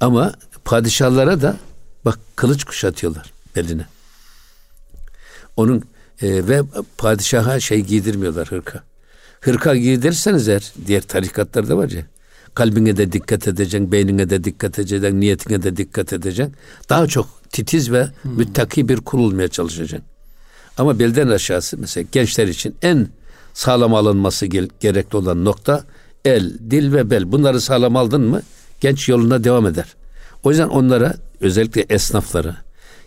Ama 0.00 0.32
padişahlara 0.64 1.42
da 1.42 1.56
bak 2.04 2.18
kılıç 2.36 2.64
kuşatıyorlar 2.64 3.32
beline. 3.56 3.86
Onun 5.56 5.84
e, 6.22 6.48
ve 6.48 6.62
padişaha 6.98 7.60
şey 7.60 7.80
giydirmiyorlar 7.80 8.48
hırka. 8.48 8.82
Hırka 9.40 9.76
giydirirseniz 9.76 10.48
eğer 10.48 10.72
diğer 10.86 11.02
tarikatlarda 11.02 11.76
var 11.76 11.90
ya 11.90 12.06
kalbine 12.54 12.96
de 12.96 13.12
dikkat 13.12 13.48
edeceksin, 13.48 13.92
beynine 13.92 14.30
de 14.30 14.44
dikkat 14.44 14.78
edeceksin, 14.78 15.20
niyetine 15.20 15.62
de 15.62 15.76
dikkat 15.76 16.12
edeceksin. 16.12 16.54
Daha 16.88 17.06
çok 17.06 17.28
titiz 17.50 17.92
ve 17.92 18.08
müttaki 18.24 18.88
bir 18.88 18.96
kul 18.96 19.18
olmaya 19.18 19.48
çalışacaksın. 19.48 20.02
Ama 20.78 20.98
belden 20.98 21.28
aşağısı 21.28 21.78
mesela 21.78 22.06
gençler 22.12 22.48
için 22.48 22.76
en 22.82 23.08
sağlam 23.54 23.94
alınması 23.94 24.46
gerekli 24.80 25.16
olan 25.16 25.44
nokta 25.44 25.84
el, 26.24 26.58
dil 26.70 26.92
ve 26.92 27.10
bel. 27.10 27.32
Bunları 27.32 27.60
sağlam 27.60 27.96
aldın 27.96 28.22
mı 28.22 28.42
genç 28.80 29.08
yoluna 29.08 29.44
devam 29.44 29.66
eder. 29.66 29.94
O 30.42 30.50
yüzden 30.50 30.68
onlara 30.68 31.14
özellikle 31.40 31.86
esnaflara 31.88 32.56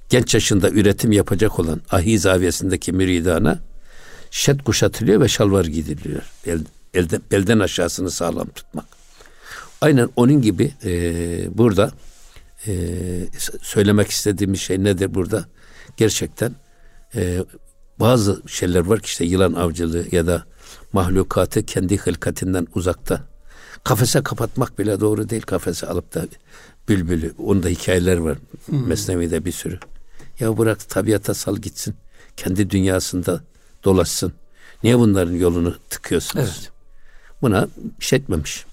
genç 0.09 0.33
yaşında 0.33 0.69
üretim 0.69 1.11
yapacak 1.11 1.59
olan 1.59 1.81
ahi 1.91 2.19
zaviyesindeki 2.19 2.91
müridana 2.93 3.59
şet 4.31 4.63
kuşatılıyor 4.63 5.21
ve 5.21 5.27
şalvar 5.27 5.65
giydiriliyor. 5.65 6.23
El, 6.45 6.59
elden, 6.93 7.21
belden 7.31 7.59
aşağısını 7.59 8.11
sağlam 8.11 8.47
tutmak. 8.47 8.85
Aynen 9.81 10.09
onun 10.15 10.41
gibi 10.41 10.73
e, 10.85 10.91
burada 11.57 11.91
e, 12.67 12.73
söylemek 13.61 14.09
istediğimiz 14.09 14.59
şey 14.61 14.83
nedir 14.83 15.13
burada? 15.13 15.45
Gerçekten 15.97 16.55
e, 17.15 17.43
bazı 17.99 18.41
şeyler 18.47 18.79
var 18.79 18.99
ki 18.99 19.05
işte 19.05 19.25
yılan 19.25 19.53
avcılığı 19.53 20.05
ya 20.11 20.27
da 20.27 20.45
mahlukatı 20.93 21.65
kendi 21.65 21.97
hılkatinden 21.97 22.67
uzakta. 22.75 23.21
Kafese 23.83 24.23
kapatmak 24.23 24.79
bile 24.79 24.99
doğru 24.99 25.29
değil. 25.29 25.41
Kafese 25.41 25.87
alıp 25.87 26.13
da 26.13 26.27
bülbülü. 26.89 27.33
Onda 27.37 27.67
hikayeler 27.67 28.17
var. 28.17 28.37
Mesnevi'de 28.67 29.45
bir 29.45 29.51
sürü. 29.51 29.79
Ya 30.39 30.57
bırak 30.57 30.89
tabiata 30.89 31.33
sal 31.33 31.55
gitsin. 31.57 31.95
Kendi 32.37 32.69
dünyasında 32.69 33.41
dolaşsın. 33.83 34.33
Niye 34.83 34.99
bunların 34.99 35.33
yolunu 35.33 35.75
tıkıyorsunuz? 35.89 36.45
Evet. 36.45 36.71
Buna 37.41 37.67
bir 37.99 38.05
şey 38.05 38.19
etmemiş. 38.19 38.65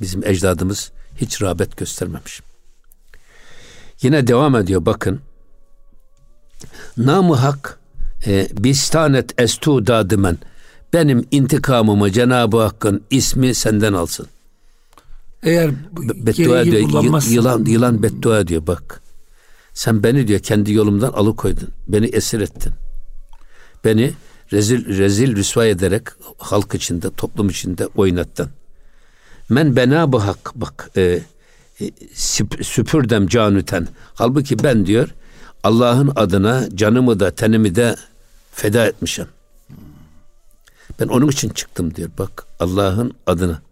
Bizim 0.00 0.24
ecdadımız 0.26 0.90
hiç 1.16 1.42
rağbet 1.42 1.76
göstermemiş. 1.76 2.42
Yine 4.02 4.26
devam 4.26 4.56
ediyor 4.56 4.86
bakın. 4.86 5.20
Namı 6.96 7.34
hak 7.34 7.78
e, 8.26 8.48
bistanet 8.52 9.40
estu 9.40 9.86
dadımen 9.86 10.38
benim 10.92 11.26
intikamımı 11.30 12.10
Cenab-ı 12.12 12.60
Hakk'ın 12.62 13.02
ismi 13.10 13.54
senden 13.54 13.92
alsın. 13.92 14.26
Eğer 15.42 15.70
Be- 15.70 16.26
Beddua 16.26 16.62
gereği 16.62 16.64
diyor. 16.64 16.76
yı- 16.82 16.88
kullanmazsan- 16.88 17.30
Yılan, 17.30 17.64
yılan 17.64 18.02
beddua 18.02 18.48
diyor 18.48 18.66
bak. 18.66 19.00
Sen 19.78 20.02
beni 20.02 20.28
diyor 20.28 20.40
kendi 20.40 20.72
yolumdan 20.72 21.12
alıkoydun. 21.12 21.68
Beni 21.88 22.06
esir 22.06 22.40
ettin. 22.40 22.72
Beni 23.84 24.12
rezil 24.52 24.98
rezil 24.98 25.36
rüsva 25.36 25.66
ederek 25.66 26.02
halk 26.38 26.74
içinde, 26.74 27.10
toplum 27.10 27.48
içinde 27.48 27.86
oynattın. 27.86 28.50
Men 29.48 29.76
bena 29.76 30.12
bu 30.12 30.24
hak 30.24 30.52
bak 30.54 30.90
e, 30.96 31.02
e, 31.02 31.22
süp- 32.14 32.64
süpürdem 32.64 33.26
canüten. 33.26 33.88
Halbuki 34.14 34.58
ben 34.58 34.86
diyor 34.86 35.08
Allah'ın 35.62 36.12
adına 36.16 36.68
canımı 36.74 37.20
da 37.20 37.30
tenimi 37.30 37.74
de 37.74 37.96
feda 38.52 38.86
etmişim. 38.86 39.26
Ben 41.00 41.08
onun 41.08 41.28
için 41.28 41.48
çıktım 41.48 41.94
diyor. 41.94 42.10
Bak 42.18 42.46
Allah'ın 42.60 43.12
adına 43.26 43.62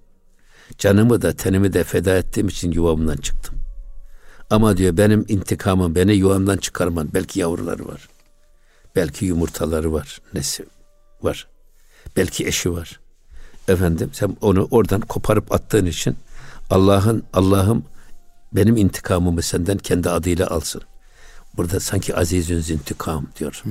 canımı 0.79 1.23
da 1.23 1.33
tenimi 1.33 1.73
de 1.73 1.85
feda 1.85 2.17
ettiğim 2.17 2.49
için 2.49 2.73
yuvamdan 2.73 3.17
çıktım. 3.17 3.56
Ama 4.51 4.77
diyor 4.77 4.97
benim 4.97 5.25
intikamım 5.29 5.95
beni 5.95 6.15
yuvamdan 6.15 6.57
çıkarman 6.57 7.09
belki 7.15 7.41
yavruları 7.41 7.89
var. 7.89 8.09
Belki 8.97 9.25
yumurtaları 9.25 9.93
var. 9.93 10.21
Nesi 10.35 10.67
var. 11.23 11.49
Belki 12.17 12.47
eşi 12.47 12.73
var. 12.73 13.01
Efendim 13.69 14.11
sen 14.13 14.37
onu 14.41 14.69
oradan 14.71 15.01
koparıp 15.01 15.53
attığın 15.53 15.87
için 15.87 16.17
Allah'ın 16.71 17.25
Allah'ım 17.33 17.85
benim 18.53 18.77
intikamımı 18.77 19.43
senden 19.43 19.79
kendi 19.79 20.11
adıyla 20.11 20.47
alsın. 20.47 20.83
Burada 21.57 21.81
sanki 21.81 22.17
azizün 22.17 22.61
zintikam 22.61 23.27
diyor. 23.39 23.63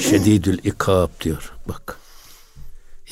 Şedidül 0.00 0.58
ikab 0.64 1.08
diyor. 1.20 1.52
Bak. 1.68 1.98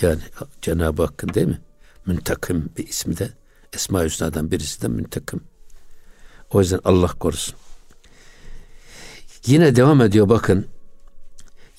Yani 0.00 0.20
Cenab-ı 0.62 1.02
Hakk'ın 1.02 1.34
değil 1.34 1.46
mi? 1.46 1.60
Müntakim 2.06 2.70
bir 2.76 2.88
ismi 2.88 3.18
de 3.18 3.30
Esma-i 3.72 4.06
Hüsna'dan 4.06 4.50
birisi 4.50 4.82
de 4.82 4.88
müntakim. 4.88 5.40
O 6.50 6.60
yüzden 6.60 6.80
Allah 6.84 7.08
korusun. 7.08 7.54
Yine 9.46 9.76
devam 9.76 10.00
ediyor 10.00 10.28
bakın. 10.28 10.66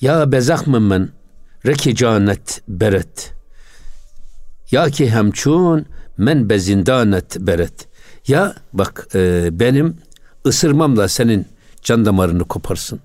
Ya 0.00 0.32
bezahmın 0.32 0.82
men 0.82 1.08
reki 1.66 1.94
canet 1.94 2.62
beret. 2.68 3.32
Ya 4.70 4.90
ki 4.90 5.10
hemçun 5.10 5.86
men 6.16 6.48
bezindanet 6.48 7.36
beret. 7.40 7.88
Ya 8.28 8.54
bak 8.72 9.08
e, 9.14 9.48
benim 9.52 9.96
ısırmamla 10.46 11.08
senin 11.08 11.46
can 11.82 12.04
damarını 12.04 12.44
koparsın. 12.44 13.00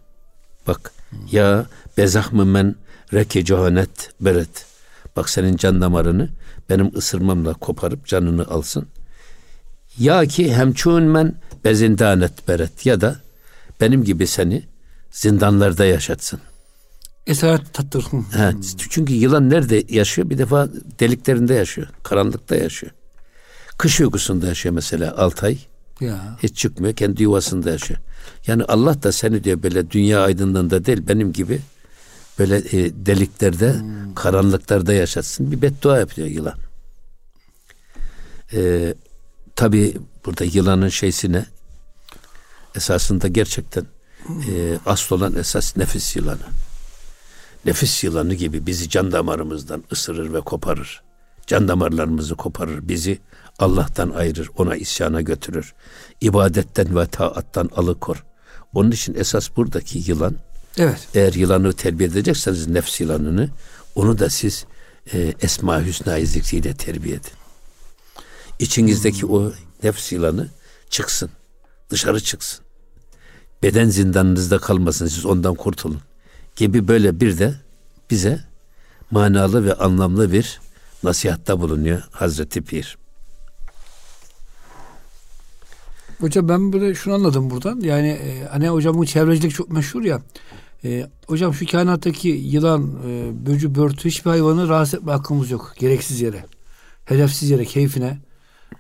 Bak 0.68 0.92
ya 1.32 1.66
bezahmı 1.98 2.46
men 2.46 2.76
reki 3.14 3.46
canet 3.46 4.12
beret. 4.22 4.66
Bak 5.16 5.30
senin 5.30 5.58
can 5.58 5.82
damarını 5.82 6.30
benim 6.70 6.98
ısırmamla 6.98 7.54
koparıp 7.54 8.06
canını 8.06 8.48
alsın. 8.48 8.88
Ya 9.98 10.26
ki 10.26 10.56
hemçun 10.56 11.04
men 11.04 11.36
bezindanet 11.68 12.48
beret 12.48 12.86
ya 12.86 13.02
da 13.02 13.16
benim 13.82 14.04
gibi 14.04 14.28
seni 14.28 14.64
zindanlarda 15.12 15.86
yaşatsın. 15.86 16.40
Esaret 17.28 17.74
tattır. 17.74 18.06
Ha, 18.34 18.52
çünkü 18.90 19.14
yılan 19.14 19.50
nerede 19.50 19.84
yaşıyor? 19.90 20.30
Bir 20.30 20.38
defa 20.38 20.70
deliklerinde 21.00 21.54
yaşıyor. 21.54 21.88
Karanlıkta 22.04 22.56
yaşıyor. 22.56 22.92
Kış 23.78 24.02
uykusunda 24.02 24.48
yaşıyor 24.48 24.76
mesela 24.76 25.18
6 25.18 25.46
ay. 25.46 25.58
Ya. 26.00 26.38
Hiç 26.44 26.58
çıkmıyor. 26.58 26.96
Kendi 26.96 27.24
yuvasında 27.24 27.70
yaşıyor. 27.70 28.00
Yani 28.48 28.64
Allah 28.64 29.04
da 29.04 29.12
seni 29.12 29.44
diyor 29.44 29.64
böyle 29.64 29.92
dünya 29.92 30.22
aydınlığında 30.22 30.86
değil 30.86 31.08
benim 31.08 31.34
gibi 31.34 31.60
böyle 32.40 32.58
e, 32.58 33.06
deliklerde, 33.06 33.74
hmm. 33.74 34.16
karanlıklarda 34.16 34.94
yaşatsın. 34.94 35.52
Bir 35.52 35.62
beddua 35.62 36.00
yapıyor 36.00 36.28
yılan. 36.28 36.56
Ee, 38.54 38.94
Tabi 39.58 39.98
burada 40.26 40.44
yılanın 40.44 40.90
şeysi 40.90 41.32
ne? 41.32 41.46
Esasında 42.78 43.28
gerçekten 43.28 43.86
e, 44.30 44.80
asıl 44.86 45.16
olan 45.16 45.36
esas 45.36 45.78
nefis 45.78 46.16
yılanı. 46.16 46.48
Nefis 47.66 48.04
yılanı 48.04 48.34
gibi 48.34 48.66
bizi 48.66 48.90
can 48.90 49.12
damarımızdan 49.12 49.84
ısırır 49.92 50.34
ve 50.34 50.42
koparır. 50.42 51.02
Can 51.48 51.68
damarlarımızı 51.68 52.36
koparır. 52.36 52.88
Bizi 52.88 53.20
Allah'tan 53.60 54.10
ayırır. 54.10 54.50
Ona 54.58 54.76
isyana 54.76 55.22
götürür. 55.22 55.74
İbadetten 56.22 56.96
ve 56.96 57.08
taattan 57.08 57.70
alıkor. 57.76 58.26
Onun 58.74 58.92
için 58.92 59.16
esas 59.16 59.50
buradaki 59.56 60.04
yılan 60.12 60.36
Evet. 60.78 61.08
Eğer 61.14 61.34
yılanı 61.34 61.74
terbiye 61.74 62.10
edecekseniz 62.10 62.68
nefs 62.68 63.02
yılanını 63.02 63.50
onu 63.96 64.20
da 64.20 64.30
siz 64.30 64.66
e, 65.14 65.34
Esma 65.42 65.86
Hüsna 65.86 66.26
zikriyle 66.26 66.74
terbiye 66.74 67.16
edin. 67.16 67.32
İçinizdeki 68.60 69.26
o 69.26 69.54
nefs 69.84 70.12
yılanı 70.12 70.50
çıksın. 70.90 71.30
Dışarı 71.90 72.20
çıksın. 72.20 72.67
Beden 73.64 73.90
zindanınızda 73.90 74.58
kalmasın. 74.58 75.08
Siz 75.08 75.26
ondan 75.26 75.56
kurtulun. 75.56 76.00
Gibi 76.56 76.88
böyle 76.88 77.20
bir 77.20 77.38
de 77.38 77.56
bize 78.10 78.40
manalı 79.12 79.66
ve 79.66 79.74
anlamlı 79.74 80.32
bir 80.32 80.60
nasihatta 81.04 81.62
bulunuyor 81.62 82.02
Hazreti 82.12 82.62
Pir. 82.62 82.98
Hocam 86.20 86.50
ben 86.50 86.74
böyle 86.74 86.96
şunu 86.96 87.14
anladım 87.14 87.50
buradan. 87.50 87.80
Yani 87.80 88.08
e, 88.08 88.44
hani 88.52 88.70
hocam 88.70 88.98
bu 88.98 89.06
çevrecilik 89.06 89.54
çok 89.56 89.72
meşhur 89.72 90.04
ya. 90.04 90.22
E, 90.84 91.10
hocam 91.28 91.54
şu 91.54 91.66
kainattaki 91.66 92.28
yılan, 92.28 92.94
e, 93.08 93.32
böcü, 93.46 93.76
börtü 93.76 94.10
hiçbir 94.10 94.30
hayvanı 94.30 94.70
rahatsız 94.70 95.00
etme 95.00 95.12
hakkımız 95.12 95.52
yok. 95.52 95.74
Gereksiz 95.80 96.22
yere. 96.22 96.46
Hedefsiz 97.06 97.50
yere, 97.50 97.66
keyfine. 97.66 98.18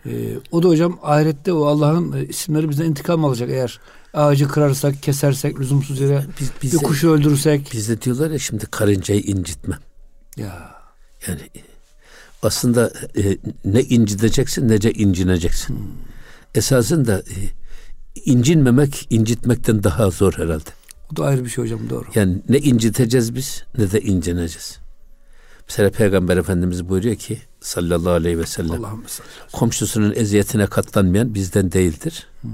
E, 0.06 0.12
o 0.52 0.64
da 0.64 0.68
hocam 0.68 1.00
ahirette 1.04 1.54
o 1.54 1.66
Allah'ın 1.66 2.12
e, 2.12 2.26
isimleri 2.26 2.70
bizden 2.70 2.86
intikam 2.86 3.26
alacak 3.26 3.50
eğer 3.50 3.80
ağacı 4.14 4.48
kırarsak, 4.48 5.04
kesersek, 5.04 5.60
lüzumsuz 5.60 6.00
yere 6.00 6.26
biz, 6.40 6.52
biz 6.64 6.74
bir 6.74 6.78
kuşu 6.78 7.12
öldürürsek. 7.12 7.70
Bizde 7.74 8.02
diyorlar 8.02 8.32
ya 8.32 8.40
şimdi 8.40 8.66
karıncayı 8.66 9.22
incitme. 9.22 9.80
Ya. 10.38 10.76
Yani 11.28 11.42
aslında 12.44 12.92
e, 13.18 13.38
ne 13.66 13.82
inciteceksin 13.82 14.70
nece 14.70 14.92
incineceksin. 14.92 15.76
Hmm. 15.76 15.86
Esasında 16.56 17.20
e, 17.20 17.38
incinmemek 18.26 19.08
incitmekten 19.10 19.84
daha 19.84 20.10
zor 20.10 20.34
herhalde. 20.34 20.70
O 21.14 21.16
da 21.16 21.26
ayrı 21.26 21.46
bir 21.46 21.50
şey 21.50 21.64
hocam 21.64 21.90
doğru. 21.90 22.06
Yani 22.16 22.42
ne 22.50 22.58
inciteceğiz 22.58 23.36
biz 23.36 23.64
ne 23.78 23.92
de 23.92 24.02
incineceğiz. 24.02 24.80
Mesela 25.70 25.90
Peygamber 25.90 26.38
Efendimiz 26.38 26.90
buyuruyor 26.90 27.16
ki 27.16 27.42
sallallahu 27.60 28.12
aleyhi 28.12 28.40
ve 28.40 28.46
sellem 28.46 28.82
komşusunun 29.52 30.14
eziyetine 30.16 30.68
katlanmayan 30.68 31.34
bizden 31.34 31.72
değildir. 31.72 32.28
Hmm. 32.42 32.52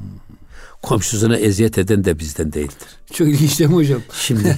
Komşusuna 0.84 1.38
eziyet 1.38 1.78
eden 1.78 2.04
de 2.04 2.20
bizden 2.20 2.54
değildir. 2.54 2.88
Çok 3.13 3.28
ilginç 3.28 3.60
değil 3.60 3.70
mi 3.70 3.75
hocam? 3.75 4.02
Şimdi 4.13 4.58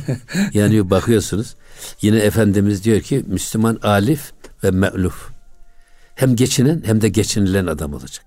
yani 0.53 0.89
bakıyorsunuz 0.89 1.55
yine 2.01 2.17
Efendimiz 2.17 2.83
diyor 2.83 3.01
ki 3.01 3.23
Müslüman 3.27 3.79
alif 3.83 4.31
ve 4.63 4.71
me'luf. 4.71 5.29
Hem 6.15 6.35
geçinen 6.35 6.83
hem 6.85 7.01
de 7.01 7.09
geçinilen 7.09 7.65
adam 7.65 7.93
olacak. 7.93 8.25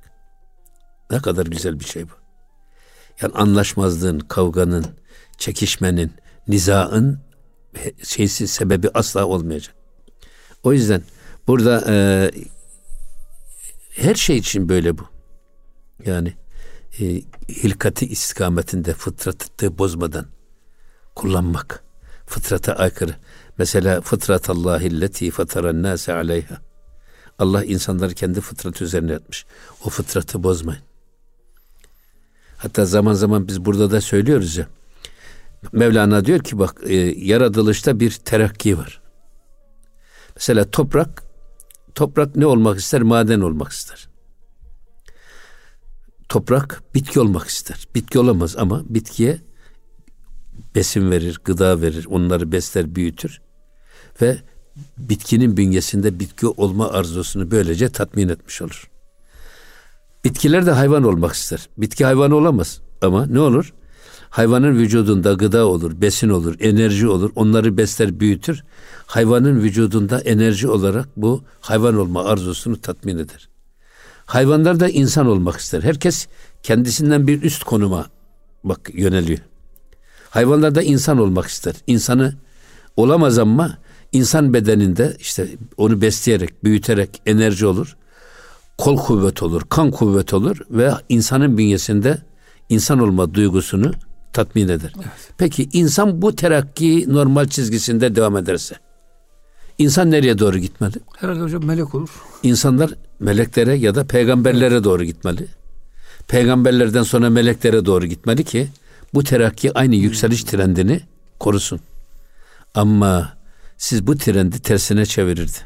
Ne 1.11 1.19
kadar 1.19 1.47
güzel 1.47 1.81
bir 1.81 1.85
şey 1.85 2.05
bu. 2.05 2.13
Yani 3.23 3.35
anlaşmazlığın, 3.35 4.19
kavganın, 4.19 4.87
çekişmenin, 5.39 6.13
nizaın 6.49 7.21
şeysi 8.03 8.49
sebebi 8.49 8.91
asla 8.95 9.27
olmayacak. 9.27 9.75
O 10.63 10.73
yüzden 10.73 11.03
burada 11.47 11.85
e, 11.89 12.31
her 13.91 14.15
şey 14.15 14.37
için 14.37 14.69
böyle 14.69 14.99
bu. 14.99 15.03
Yani 16.07 16.35
e, 17.01 17.23
hilkati 17.49 18.07
istikametinde 18.07 18.93
fıtratı 18.93 19.79
bozmadan 19.79 20.27
kullanmak. 21.15 21.85
Fıtrata 22.27 22.73
aykırı. 22.73 23.15
Mesela 23.59 24.01
fıtrat 24.01 24.51
Allahilleti 24.51 25.31
fataran 25.31 25.83
nase 25.83 26.13
aleyha. 26.13 26.59
Allah 27.39 27.65
insanları 27.65 28.15
kendi 28.15 28.41
fıtratı 28.41 28.85
üzerine 28.85 29.13
yatmış. 29.13 29.47
O 29.85 29.91
fıtratı 29.91 30.43
bozmayın. 30.43 30.83
Hatta 32.57 32.85
zaman 32.85 33.13
zaman 33.13 33.49
biz 33.49 33.65
burada 33.65 33.91
da 33.91 34.01
söylüyoruz 34.01 34.57
ya. 34.57 34.69
Mevlana 35.73 36.25
diyor 36.25 36.41
ki 36.41 36.59
bak 36.59 36.81
e, 36.87 36.95
yaratılışta 37.17 38.01
bir 38.01 38.11
terakki 38.11 38.79
var. 38.79 39.01
Mesela 40.37 40.71
toprak 40.71 41.23
toprak 41.95 42.37
ne 42.37 42.47
olmak 42.47 42.79
ister? 42.79 43.03
Maden 43.03 43.41
olmak 43.41 43.73
ister. 43.73 44.09
Toprak 46.29 46.83
bitki 46.95 47.21
olmak 47.21 47.49
ister. 47.49 47.89
Bitki 47.95 48.19
olamaz 48.19 48.57
ama 48.57 48.83
bitkiye 48.89 49.39
besin 50.75 51.11
verir, 51.11 51.41
gıda 51.45 51.81
verir, 51.81 52.07
onları 52.11 52.53
besler, 52.53 52.95
büyütür 52.95 53.41
ve 54.23 54.39
bitkinin 54.99 55.57
bünyesinde 55.57 56.21
bitki 56.21 56.47
olma 56.47 56.91
arzusunu 56.91 57.51
böylece 57.51 57.89
tatmin 57.89 58.29
etmiş 58.29 58.63
olur. 58.63 58.91
Bitkiler 60.25 60.67
de 60.67 60.71
hayvan 60.71 61.03
olmak 61.03 61.35
ister. 61.35 61.69
Bitki 61.79 62.05
hayvan 62.05 62.31
olamaz 62.31 62.81
ama 63.03 63.27
ne 63.27 63.41
olur? 63.41 63.75
Hayvanın 64.31 64.77
vücudunda 64.79 65.33
gıda 65.33 65.67
olur, 65.67 66.01
besin 66.01 66.29
olur, 66.29 66.55
enerji 66.61 67.09
olur. 67.09 67.31
Onları 67.35 67.77
besler, 67.77 68.21
büyütür. 68.21 68.65
Hayvanın 69.07 69.61
vücudunda 69.61 70.21
enerji 70.21 70.69
olarak 70.69 71.09
bu 71.17 71.45
hayvan 71.61 71.97
olma 71.97 72.25
arzusunu 72.25 72.81
tatmin 72.81 73.19
eder. 73.19 73.49
Hayvanlar 74.29 74.81
da 74.81 74.89
insan 74.89 75.27
olmak 75.27 75.57
ister. 75.57 75.83
Herkes 75.83 76.27
kendisinden 76.63 77.27
bir 77.27 77.43
üst 77.43 77.65
konuma 77.65 78.07
bak 78.65 78.91
yöneliyor. 78.95 79.39
Hayvanlar 80.31 80.75
da 80.75 80.83
insan 80.83 81.19
olmak 81.19 81.47
ister. 81.47 81.75
İnsanı 81.87 82.35
olamaz 82.97 83.39
ama 83.39 83.79
insan 84.13 84.55
bedeninde 84.55 85.17
işte 85.21 85.49
onu 85.77 86.01
besleyerek, 86.01 86.65
büyüterek 86.65 87.23
enerji 87.27 87.67
olur. 87.67 87.97
Kol 88.79 88.97
kuvvet 88.97 89.43
olur, 89.43 89.63
kan 89.69 89.91
kuvvet 89.91 90.35
olur 90.35 90.57
ve 90.71 90.91
insanın 91.09 91.59
bünyesinde 91.59 92.19
insan 92.69 92.99
olma 92.99 93.35
duygusunu 93.35 93.93
tatmin 94.33 94.69
eder. 94.69 94.93
Evet. 94.97 95.33
Peki 95.39 95.69
insan 95.73 96.23
bu 96.23 96.37
terakki 96.37 97.05
normal 97.09 97.47
çizgisinde 97.47 98.17
devam 98.17 98.37
ederse 98.37 98.75
insan 99.79 100.11
nereye 100.11 100.39
doğru 100.39 100.59
gitmeli? 100.59 100.95
Herhalde 101.17 101.41
hocam 101.41 101.65
melek 101.65 101.95
olur. 101.95 102.11
İnsanlar 102.43 102.95
meleklere 103.21 103.75
ya 103.75 103.95
da 103.95 104.07
peygamberlere 104.07 104.85
doğru 104.85 105.05
gitmeli. 105.05 105.47
Peygamberlerden 106.29 107.03
sonra 107.03 107.31
meleklere 107.31 107.85
doğru 107.85 108.07
gitmeli 108.07 108.45
ki 108.45 108.69
bu 109.15 109.25
terakki 109.25 109.79
aynı 109.79 109.95
yükseliş 109.95 110.45
trendini 110.45 111.01
korusun. 111.39 111.81
Ama 112.75 113.37
siz 113.77 114.07
bu 114.07 114.17
trendi 114.19 114.63
tersine 114.63 115.07
çevirirdi. 115.07 115.59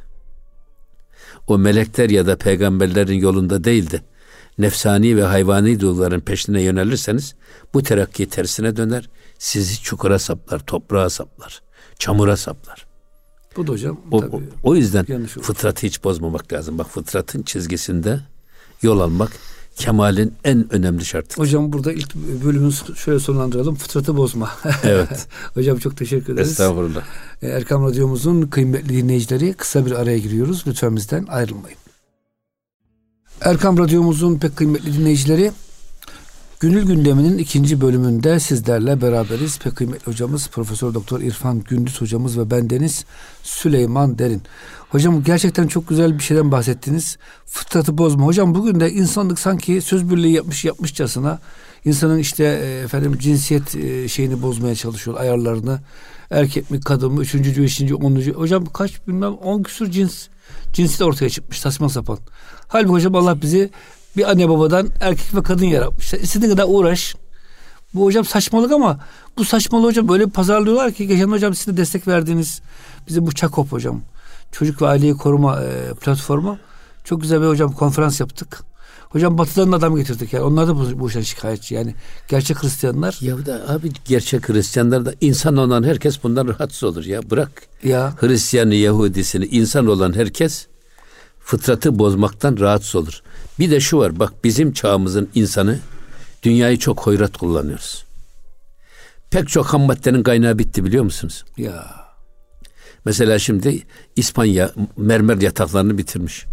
O 1.46 1.58
melekler 1.58 2.10
ya 2.10 2.26
da 2.26 2.36
peygamberlerin 2.36 3.18
yolunda 3.18 3.64
değildi 3.64 4.02
nefsani 4.58 5.16
ve 5.16 5.24
hayvani 5.24 5.80
duyguların 5.80 6.20
peşine 6.20 6.62
yönelirseniz 6.62 7.34
bu 7.74 7.82
terakki 7.82 8.28
tersine 8.28 8.76
döner. 8.76 9.08
Sizi 9.38 9.82
çukura 9.82 10.18
saplar, 10.18 10.58
toprağa 10.58 11.10
saplar, 11.10 11.62
çamura 11.98 12.36
saplar. 12.36 12.91
Bu 13.56 13.66
da 13.66 13.72
hocam 13.72 14.00
o, 14.10 14.20
tabii, 14.20 14.48
o, 14.62 14.76
yüzden 14.76 15.26
fıtratı 15.26 15.86
hiç 15.86 16.04
bozmamak 16.04 16.52
lazım. 16.52 16.78
Bak 16.78 16.90
fıtratın 16.90 17.42
çizgisinde 17.42 18.20
yol 18.82 19.00
almak 19.00 19.32
kemalin 19.76 20.34
en 20.44 20.72
önemli 20.72 21.04
şartı. 21.04 21.40
Hocam 21.40 21.72
burada 21.72 21.92
ilk 21.92 22.14
bölümümüzü 22.14 22.96
şöyle 22.96 23.18
sonlandıralım. 23.20 23.74
Fıtratı 23.74 24.16
bozma. 24.16 24.50
Evet. 24.84 25.26
Hocam 25.54 25.78
çok 25.78 25.96
teşekkür 25.96 26.34
ederiz. 26.34 26.50
Estağfurullah. 26.50 27.02
Erkam 27.42 27.86
Radyomuzun 27.86 28.42
kıymetli 28.42 28.88
dinleyicileri 28.88 29.54
kısa 29.54 29.86
bir 29.86 29.92
araya 29.92 30.18
giriyoruz. 30.18 30.64
Lütfen 30.66 30.96
bizden 30.96 31.26
ayrılmayın. 31.26 31.78
Erkam 33.40 33.78
Radyomuzun 33.78 34.38
pek 34.38 34.56
kıymetli 34.56 34.94
dinleyicileri 34.98 35.52
Gönül 36.62 36.86
gündeminin 36.86 37.38
ikinci 37.38 37.80
bölümünde 37.80 38.40
sizlerle 38.40 39.02
beraberiz. 39.02 39.58
Pek 39.58 39.76
kıymetli 39.76 40.06
hocamız 40.06 40.48
Profesör 40.48 40.94
Doktor 40.94 41.20
İrfan 41.20 41.60
Gündüz 41.60 42.00
hocamız 42.00 42.38
ve 42.38 42.50
bendeniz 42.50 43.04
Süleyman 43.42 44.18
Derin. 44.18 44.42
Hocam 44.88 45.22
gerçekten 45.22 45.66
çok 45.66 45.88
güzel 45.88 46.18
bir 46.18 46.22
şeyden 46.22 46.52
bahsettiniz. 46.52 47.16
Fıtratı 47.46 47.98
bozma. 47.98 48.26
Hocam 48.26 48.54
bugün 48.54 48.80
de 48.80 48.92
insanlık 48.92 49.38
sanki 49.38 49.80
söz 49.80 50.10
birliği 50.10 50.32
yapmış 50.32 50.64
yapmışçasına 50.64 51.38
insanın 51.84 52.18
işte 52.18 52.44
e, 52.44 52.84
efendim 52.84 53.18
cinsiyet 53.18 53.76
e, 53.76 54.08
şeyini 54.08 54.42
bozmaya 54.42 54.74
çalışıyor 54.74 55.20
ayarlarını. 55.20 55.80
Erkek 56.30 56.70
mi 56.70 56.80
kadın 56.80 57.12
mı 57.12 57.22
üçüncü, 57.22 57.62
beşinci, 57.62 57.94
onuncu. 57.94 58.32
Hocam 58.32 58.64
kaç 58.64 59.06
bilmem 59.08 59.32
on 59.32 59.62
küsur 59.62 59.90
cins 59.90 60.26
cinsi 60.72 61.04
ortaya 61.04 61.30
çıkmış 61.30 61.60
saçma 61.60 61.88
sapan. 61.88 62.18
Halbuki 62.68 62.92
hocam 62.92 63.14
Allah 63.14 63.42
bizi 63.42 63.70
bir 64.16 64.30
anne 64.30 64.48
babadan 64.48 64.88
erkek 65.00 65.34
ve 65.34 65.42
kadın 65.42 65.66
yaratmış. 65.66 66.14
İstediğin 66.14 66.52
kadar 66.52 66.64
uğraş. 66.68 67.14
Bu 67.94 68.04
hocam 68.04 68.24
saçmalık 68.24 68.72
ama 68.72 69.00
bu 69.38 69.44
saçmalığı 69.44 69.86
hocam 69.86 70.08
böyle 70.08 70.26
pazarlıyorlar 70.26 70.92
ki 70.92 71.06
geçen 71.06 71.28
hocam 71.28 71.54
size 71.54 71.76
destek 71.76 72.08
verdiğiniz 72.08 72.60
bizim 73.08 73.26
bu 73.26 73.32
Çakop 73.32 73.72
hocam 73.72 74.02
çocuk 74.52 74.82
ve 74.82 74.86
aileyi 74.86 75.14
koruma 75.14 75.60
e, 75.60 75.94
platformu 75.94 76.58
çok 77.04 77.22
güzel 77.22 77.42
bir 77.42 77.46
hocam 77.46 77.72
konferans 77.72 78.20
yaptık. 78.20 78.62
Hocam 79.08 79.38
batıdan 79.38 79.72
da 79.72 79.76
adam 79.76 79.96
getirdik 79.96 80.32
yani. 80.32 80.44
Onlar 80.44 80.68
da 80.68 80.76
bu, 80.76 81.00
bu 81.00 81.08
işten 81.08 81.20
şikayetçi 81.20 81.74
yani. 81.74 81.94
Gerçek 82.28 82.62
Hristiyanlar. 82.62 83.18
Ya 83.20 83.46
da 83.46 83.62
abi 83.68 83.92
gerçek 84.04 84.48
Hristiyanlar 84.48 85.06
da 85.06 85.14
insan 85.20 85.56
olan 85.56 85.82
herkes 85.82 86.22
bundan 86.22 86.48
rahatsız 86.48 86.84
olur 86.84 87.04
ya. 87.04 87.30
Bırak. 87.30 87.62
Ya. 87.84 88.14
Hristiyanı, 88.20 88.74
Yahudisini 88.74 89.44
insan 89.44 89.86
olan 89.86 90.16
herkes 90.16 90.66
fıtratı 91.44 91.98
bozmaktan 91.98 92.56
rahatsız 92.60 92.96
olur. 92.96 93.22
Bir 93.58 93.70
de 93.70 93.80
şu 93.80 93.98
var 93.98 94.18
bak 94.18 94.44
bizim 94.44 94.72
çağımızın 94.72 95.28
insanı 95.34 95.78
dünyayı 96.42 96.78
çok 96.78 97.06
hoyrat 97.06 97.36
kullanıyoruz. 97.36 98.04
Pek 99.30 99.48
çok 99.48 99.66
ham 99.66 99.82
maddenin 99.82 100.22
kaynağı 100.22 100.58
bitti 100.58 100.84
biliyor 100.84 101.04
musunuz? 101.04 101.44
Ya. 101.56 102.02
Mesela 103.04 103.38
şimdi 103.38 103.82
İspanya 104.16 104.72
mermer 104.96 105.40
yataklarını 105.40 105.98
bitirmiş. 105.98 106.44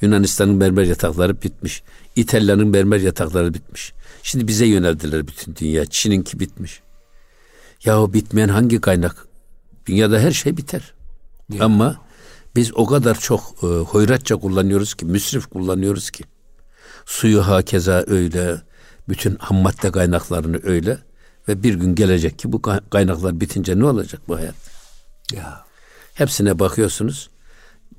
Yunanistan'ın 0.00 0.54
mermer 0.54 0.84
yatakları 0.84 1.42
bitmiş. 1.42 1.82
İtalya'nın 2.16 2.68
mermer 2.68 3.00
yatakları 3.00 3.54
bitmiş. 3.54 3.92
Şimdi 4.22 4.48
bize 4.48 4.66
yöneldiler 4.66 5.26
bütün 5.26 5.56
dünya. 5.56 5.86
Çin'inki 5.86 6.40
bitmiş. 6.40 6.80
Ya 7.84 8.02
o 8.02 8.12
bitmeyen 8.12 8.48
hangi 8.48 8.80
kaynak? 8.80 9.26
Dünyada 9.86 10.18
her 10.18 10.32
şey 10.32 10.56
biter. 10.56 10.94
Ya. 11.52 11.64
Ama 11.64 11.96
biz 12.56 12.76
o 12.76 12.86
kadar 12.86 13.20
çok 13.20 13.40
e, 13.62 13.66
hoyratça 13.66 14.36
kullanıyoruz 14.36 14.94
ki, 14.94 15.06
müsrif 15.06 15.46
kullanıyoruz 15.46 16.10
ki. 16.10 16.24
Suyu 17.06 17.46
hakeza 17.46 18.04
öyle, 18.06 18.62
bütün 19.08 19.36
ham 19.36 19.56
madde 19.56 19.90
kaynaklarını 19.90 20.60
öyle 20.62 20.98
ve 21.48 21.62
bir 21.62 21.74
gün 21.74 21.94
gelecek 21.94 22.38
ki 22.38 22.52
bu 22.52 22.62
kaynaklar 22.90 23.40
bitince 23.40 23.78
ne 23.78 23.84
olacak 23.84 24.20
bu 24.28 24.36
hayat? 24.36 24.54
Ya. 25.32 25.64
Hepsine 26.14 26.58
bakıyorsunuz. 26.58 27.30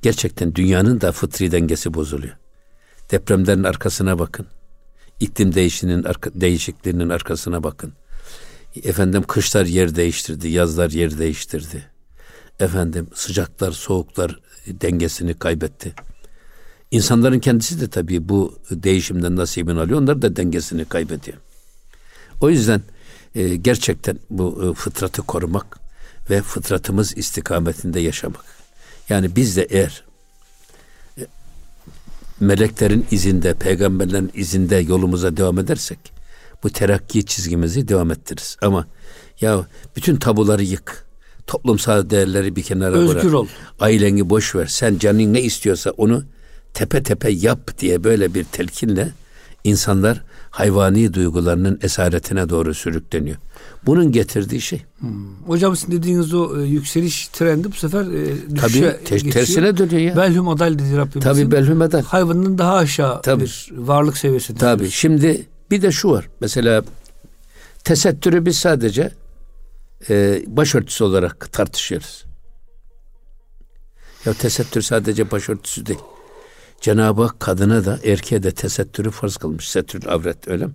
Gerçekten 0.02 0.56
dünyanın 0.56 1.02
da 1.02 1.12
fıtri 1.12 1.52
dengesi 1.52 1.94
bozuluyor. 1.94 2.38
Depremlerin 3.12 3.64
arkasına 3.64 4.20
bakın. 4.20 4.48
İklim 5.20 5.56
değişinin 5.56 6.04
arka, 6.04 6.30
değişikliğinin 6.34 7.10
arkasına 7.10 7.64
bakın. 7.64 7.94
Efendim 8.84 9.24
kışlar 9.24 9.66
yer 9.66 9.96
değiştirdi, 9.96 10.48
yazlar 10.48 10.90
yer 10.90 11.18
değiştirdi. 11.18 11.92
Efendim 12.60 13.08
sıcaklar, 13.14 13.72
soğuklar 13.72 14.40
dengesini 14.68 15.34
kaybetti. 15.34 15.94
İnsanların 16.92 17.40
kendisi 17.40 17.82
de 17.82 17.88
tabii 17.88 18.30
bu 18.30 18.60
değişimden 18.72 19.36
nasibini 19.36 19.80
alıyor. 19.80 20.02
Onlar 20.02 20.22
da 20.22 20.36
dengesini 20.36 20.86
kaybediyor. 20.86 21.38
O 22.42 22.50
yüzden 22.50 22.82
e, 23.36 23.56
gerçekten 23.56 24.20
bu 24.30 24.70
e, 24.72 24.74
fıtratı 24.74 25.22
korumak 25.22 25.80
ve 26.30 26.42
fıtratımız 26.42 27.18
istikametinde 27.18 28.00
yaşamak. 28.00 28.46
Yani 29.10 29.36
biz 29.36 29.58
de 29.58 29.68
eğer 29.70 30.04
e, 31.18 31.22
meleklerin 32.40 33.06
izinde, 33.12 33.54
peygamberlerin 33.54 34.32
izinde 34.34 34.76
yolumuza 34.76 35.38
devam 35.38 35.60
edersek 35.60 36.00
bu 36.64 36.70
terakki 36.70 37.26
çizgimizi 37.26 37.88
devam 37.88 38.12
ettiririz. 38.12 38.58
Ama 38.62 38.88
ya 39.42 39.68
bütün 39.96 40.16
tabuları 40.16 40.64
yık. 40.64 41.06
Toplumsal 41.48 42.10
değerleri 42.10 42.56
bir 42.56 42.64
kenara 42.64 42.96
Özgür 42.96 43.16
bırak. 43.24 43.34
ol. 43.34 43.48
Aileni 43.80 44.30
boş 44.30 44.56
ver. 44.56 44.66
Sen 44.66 44.98
canın 44.98 45.34
ne 45.34 45.42
istiyorsa 45.42 45.90
onu 45.90 46.24
tepe 46.74 47.04
tepe 47.04 47.32
yap 47.32 47.80
diye 47.80 48.04
böyle 48.04 48.34
bir 48.34 48.44
telkinle 48.44 49.12
insanlar 49.64 50.22
hayvani 50.50 51.14
duygularının 51.14 51.80
esaretine 51.82 52.50
doğru 52.50 52.74
sürükleniyor. 52.74 53.38
Bunun 53.86 54.12
getirdiği 54.12 54.62
şey. 54.62 54.82
Hmm. 55.00 55.36
Hocam 55.48 55.76
sizin 55.76 55.92
dediğiniz 55.92 56.34
o 56.34 56.60
e, 56.62 56.64
yükseliş 56.66 57.28
trendi 57.28 57.72
bu 57.72 57.76
sefer 57.76 58.02
e, 58.02 58.28
Tabii 58.62 58.96
te- 59.06 59.30
tersine 59.30 59.78
dönüyor 59.78 60.02
ya. 60.02 60.18
Belhum 60.18 60.50
adal 60.50 60.74
dedi 60.74 60.98
Rabbimizin. 60.98 61.20
Tabii 61.20 61.52
belhum 61.52 61.82
adal. 61.82 62.02
Hayvanın 62.04 62.58
daha 62.58 62.76
aşağı 62.76 63.22
Tabii. 63.22 63.44
bir 63.44 63.70
varlık 63.78 64.18
seviyesinde. 64.18 64.60
Tabii. 64.60 64.92
Şimdi 64.92 65.46
bir 65.72 65.82
de 65.82 65.92
şu 65.92 66.10
var. 66.12 66.30
Mesela 66.42 66.84
tesettürü 67.84 68.46
biz 68.46 68.58
sadece 68.58 69.12
e, 70.10 70.44
başörtüsü 70.48 71.04
olarak 71.04 71.52
tartışıyoruz. 71.52 72.26
Ya 74.26 74.34
tesettür 74.34 74.82
sadece 74.82 75.32
başörtüsü 75.32 75.86
değil. 75.86 76.00
Cenab-ı 76.82 77.22
Hak 77.22 77.40
kadına 77.40 77.86
da 77.86 78.00
erkeğe 78.04 78.44
de 78.44 78.52
tesettürü 78.52 79.12
farz 79.12 79.38
kılmış. 79.38 79.70
Setrül 79.70 80.08
avret 80.08 80.48
öyle 80.48 80.66
mi? 80.66 80.74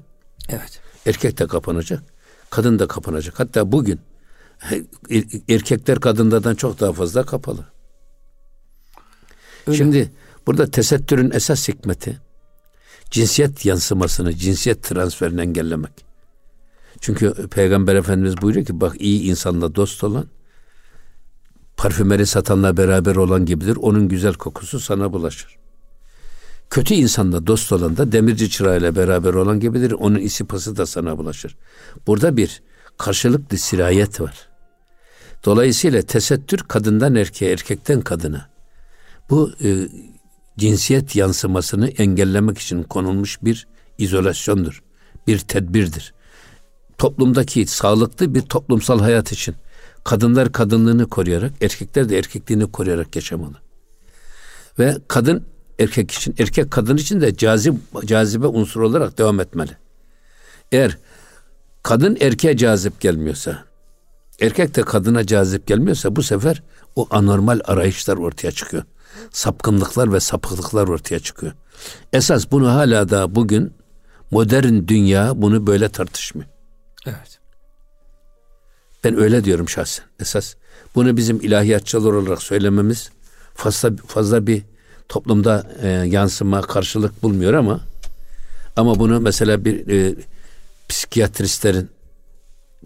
Evet. 0.48 0.80
Erkek 1.06 1.38
de 1.38 1.46
kapanacak. 1.46 2.02
Kadın 2.50 2.78
da 2.78 2.88
kapanacak. 2.88 3.40
Hatta 3.40 3.72
bugün 3.72 4.00
erkekler 5.48 6.00
kadınlardan 6.00 6.54
çok 6.54 6.80
daha 6.80 6.92
fazla 6.92 7.26
kapalı. 7.26 7.64
Öyle. 9.66 9.76
Şimdi 9.76 10.10
burada 10.46 10.70
tesettürün 10.70 11.30
esas 11.30 11.68
hikmeti 11.68 12.20
cinsiyet 13.10 13.64
yansımasını, 13.64 14.34
cinsiyet 14.34 14.82
transferini 14.82 15.40
engellemek. 15.40 16.07
Çünkü 17.00 17.48
Peygamber 17.48 17.94
Efendimiz 17.94 18.42
buyuruyor 18.42 18.66
ki 18.66 18.80
bak 18.80 18.96
iyi 19.00 19.22
insanla 19.22 19.74
dost 19.74 20.04
olan 20.04 20.26
parfümeri 21.76 22.26
satanla 22.26 22.76
beraber 22.76 23.16
olan 23.16 23.46
gibidir. 23.46 23.76
Onun 23.76 24.08
güzel 24.08 24.34
kokusu 24.34 24.80
sana 24.80 25.12
bulaşır. 25.12 25.58
Kötü 26.70 26.94
insanla 26.94 27.46
dost 27.46 27.72
olan 27.72 27.96
da 27.96 28.12
demirci 28.12 28.50
çırağıyla 28.50 28.96
beraber 28.96 29.34
olan 29.34 29.60
gibidir. 29.60 29.92
Onun 29.92 30.18
isi 30.18 30.44
pası 30.44 30.76
da 30.76 30.86
sana 30.86 31.18
bulaşır. 31.18 31.56
Burada 32.06 32.36
bir 32.36 32.62
karşılıklı 32.98 33.58
sirayet 33.58 34.20
var. 34.20 34.48
Dolayısıyla 35.44 36.02
tesettür 36.02 36.58
kadından 36.58 37.14
erkeğe, 37.14 37.52
erkekten 37.52 38.00
kadına. 38.00 38.48
Bu 39.30 39.52
e, 39.64 39.88
cinsiyet 40.58 41.16
yansımasını 41.16 41.88
engellemek 41.88 42.58
için 42.58 42.82
konulmuş 42.82 43.42
bir 43.42 43.66
izolasyondur. 43.98 44.82
Bir 45.26 45.38
tedbirdir. 45.38 46.14
Toplumdaki 46.98 47.66
sağlıklı 47.66 48.34
bir 48.34 48.40
toplumsal 48.42 49.00
hayat 49.00 49.32
için 49.32 49.54
kadınlar 50.04 50.52
kadınlığını 50.52 51.08
koruyarak, 51.08 51.52
erkekler 51.60 52.08
de 52.08 52.18
erkekliğini 52.18 52.72
koruyarak 52.72 53.16
yaşamalı. 53.16 53.54
Ve 54.78 54.96
kadın 55.08 55.44
erkek 55.78 56.10
için, 56.10 56.34
erkek 56.38 56.70
kadın 56.70 56.96
için 56.96 57.20
de 57.20 57.36
cazip, 57.36 57.74
cazibe 58.04 58.46
unsur 58.46 58.80
olarak 58.80 59.18
devam 59.18 59.40
etmeli. 59.40 59.70
Eğer 60.72 60.98
kadın 61.82 62.16
erkeğe 62.20 62.56
cazip 62.56 63.00
gelmiyorsa, 63.00 63.64
erkek 64.40 64.76
de 64.76 64.82
kadına 64.82 65.26
cazip 65.26 65.66
gelmiyorsa 65.66 66.16
bu 66.16 66.22
sefer 66.22 66.62
o 66.96 67.06
anormal 67.10 67.60
arayışlar 67.64 68.16
ortaya 68.16 68.50
çıkıyor. 68.50 68.82
Sapkınlıklar 69.30 70.12
ve 70.12 70.20
sapıklıklar 70.20 70.88
ortaya 70.88 71.20
çıkıyor. 71.20 71.52
Esas 72.12 72.50
bunu 72.50 72.74
hala 72.74 73.08
da 73.08 73.34
bugün 73.34 73.72
modern 74.30 74.86
dünya 74.88 75.42
bunu 75.42 75.66
böyle 75.66 75.88
tartışmıyor. 75.88 76.57
Evet. 77.08 77.38
Ben 79.04 79.18
öyle 79.18 79.44
diyorum 79.44 79.68
şahsen. 79.68 80.04
Esas 80.20 80.54
bunu 80.94 81.16
bizim 81.16 81.40
ilahiyatçılar 81.40 82.12
olarak 82.12 82.42
söylememiz 82.42 83.10
fazla 83.54 83.90
fazla 84.06 84.46
bir 84.46 84.62
toplumda 85.08 85.66
e, 85.82 85.88
yansıma 85.88 86.60
karşılık 86.60 87.22
bulmuyor 87.22 87.54
ama 87.54 87.80
ama 88.76 88.98
bunu 88.98 89.20
mesela 89.20 89.64
bir 89.64 89.88
e, 89.88 90.14
psikiyatristlerin 90.88 91.90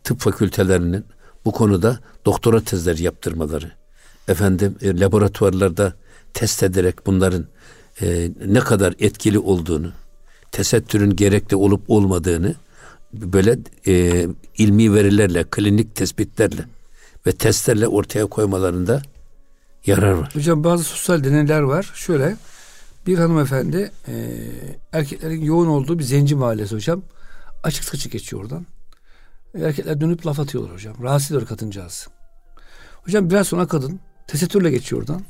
tıp 0.04 0.20
fakültelerinin 0.20 1.04
bu 1.44 1.52
konuda 1.52 1.98
doktora 2.24 2.60
tezleri 2.60 3.02
yaptırmaları, 3.02 3.72
efendim 4.28 4.76
e, 4.82 5.00
laboratuvarlarda 5.00 5.92
test 6.34 6.62
ederek 6.62 7.06
bunların 7.06 7.46
e, 8.02 8.30
ne 8.46 8.60
kadar 8.60 8.94
etkili 8.98 9.38
olduğunu, 9.38 9.92
tesettürün 10.52 11.16
gerekli 11.16 11.56
olup 11.56 11.90
olmadığını 11.90 12.54
böyle 13.12 13.58
e, 13.86 14.26
ilmi 14.58 14.94
verilerle, 14.94 15.44
klinik 15.44 15.96
tespitlerle 15.96 16.64
ve 17.26 17.32
testlerle 17.32 17.88
ortaya 17.88 18.26
koymalarında 18.26 19.02
yarar 19.86 20.12
var. 20.12 20.30
Hocam 20.34 20.64
bazı 20.64 20.84
sosyal 20.84 21.24
deneyler 21.24 21.60
var. 21.60 21.92
Şöyle 21.94 22.36
bir 23.06 23.18
hanımefendi 23.18 23.92
e, 24.08 24.14
erkeklerin 24.92 25.42
yoğun 25.42 25.66
olduğu 25.66 25.98
bir 25.98 26.04
zenci 26.04 26.34
mahallesi 26.34 26.74
hocam. 26.74 27.02
Açık 27.62 27.84
saçık 27.84 28.12
geçiyor 28.12 28.42
oradan. 28.42 28.66
Erkekler 29.54 30.00
dönüp 30.00 30.26
laf 30.26 30.40
atıyorlar 30.40 30.74
hocam. 30.74 30.94
Rahatsız 31.02 31.30
ediyor 31.30 31.46
kadıncağız. 31.46 32.08
Hocam 33.02 33.30
biraz 33.30 33.48
sonra 33.48 33.66
kadın 33.66 34.00
tesettürle 34.26 34.70
geçiyor 34.70 35.02
oradan. 35.02 35.22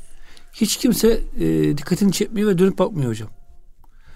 Hiç 0.53 0.77
kimse 0.77 1.21
e, 1.39 1.77
dikkatini 1.77 2.11
çekmiyor 2.11 2.49
ve 2.49 2.57
dönüp 2.57 2.79
bakmıyor 2.79 3.09
hocam. 3.09 3.29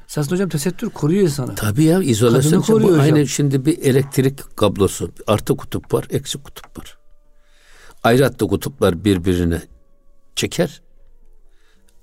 Esasında 0.07 0.35
hocam 0.35 0.49
tesettür 0.49 0.89
koruyor 0.89 1.21
insanı. 1.23 1.55
Tabii 1.55 1.83
ya 1.83 2.01
izolasyon 2.03 2.61
Kadını 2.61 2.65
koruyor 2.65 2.89
bu 2.89 2.93
hocam. 3.03 3.15
aynı 3.15 3.27
şimdi 3.27 3.65
bir 3.65 3.77
elektrik 3.81 4.57
kablosu 4.57 5.11
artı 5.27 5.55
kutup 5.55 5.93
var 5.93 6.07
eksi 6.09 6.37
kutup 6.37 6.79
var. 6.79 6.97
Ayrı 8.03 8.23
hatlı 8.23 8.47
kutuplar 8.47 9.03
birbirine 9.05 9.61
çeker. 10.35 10.81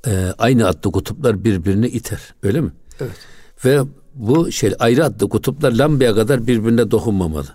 Ee, 0.06 0.32
aynı 0.38 0.64
hatlı 0.64 0.92
kutuplar 0.92 1.44
birbirini 1.44 1.86
iter. 1.86 2.34
Öyle 2.42 2.60
mi? 2.60 2.72
Evet. 3.00 3.16
Ve 3.64 3.80
bu 4.14 4.52
şey 4.52 4.74
ayrı 4.78 5.02
hatlı 5.02 5.28
kutuplar 5.28 5.72
lambaya 5.72 6.14
kadar 6.14 6.46
birbirine 6.46 6.90
dokunmamalı. 6.90 7.48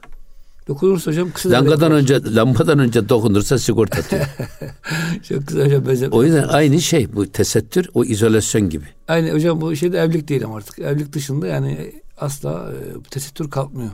Dokunursa 0.70 1.12
hocam 1.12 1.32
kısa 1.32 1.52
Lambadan 1.52 1.92
önce 1.92 2.36
lambadan 2.36 2.80
önce 2.80 3.10
dokunursa 3.10 3.58
sigorta 3.58 4.00
atıyor. 4.00 4.26
Çok 5.30 5.48
güzel 5.48 5.66
hocam 5.66 5.88
benzer. 5.88 6.10
o 6.12 6.24
yüzden 6.24 6.48
aynı 6.48 6.82
şey 6.82 7.16
bu 7.16 7.32
tesettür 7.32 7.90
o 7.94 8.04
izolasyon 8.04 8.70
gibi. 8.70 8.86
Aynı 9.08 9.32
hocam 9.32 9.62
bu 9.62 9.76
şeyde 9.76 10.00
evlilik 10.00 10.28
değil 10.28 10.46
ama 10.46 10.58
artık. 10.58 10.80
Evlilik 10.80 11.14
dışında 11.14 11.48
yani 11.48 11.94
asla 12.18 12.72
e, 12.72 13.04
tesettür 13.10 13.50
kalkmıyor. 13.50 13.90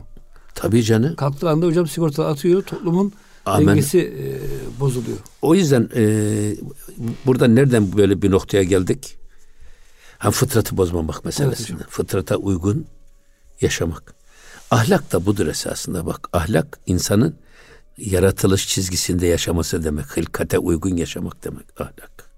Tabii 0.54 0.82
canım. 0.82 1.16
Kalktığı 1.16 1.50
anda 1.50 1.66
hocam 1.66 1.86
sigorta 1.86 2.26
atıyor. 2.26 2.62
Toplumun 2.62 3.12
Amen. 3.46 3.68
dengesi 3.68 3.98
e, 4.00 4.80
bozuluyor. 4.80 5.18
O 5.42 5.54
yüzden 5.54 5.88
e, 5.96 6.02
burada 7.26 7.46
nereden 7.46 7.96
böyle 7.96 8.22
bir 8.22 8.30
noktaya 8.30 8.62
geldik? 8.62 9.18
Ha 10.18 10.30
fıtratı 10.30 10.76
bozmamak 10.76 11.24
meselesinde. 11.24 11.72
hocam. 11.72 11.88
Fıtrata 11.90 12.36
uygun 12.36 12.86
yaşamak. 13.60 14.15
Ahlak 14.70 15.12
da 15.12 15.26
budur 15.26 15.46
esasında 15.46 16.06
bak. 16.06 16.28
Ahlak 16.32 16.78
insanın 16.86 17.36
yaratılış 17.98 18.68
çizgisinde 18.68 19.26
yaşaması 19.26 19.84
demek. 19.84 20.16
Hılkate 20.16 20.58
uygun 20.58 20.96
yaşamak 20.96 21.44
demek 21.44 21.80
ahlak. 21.80 22.30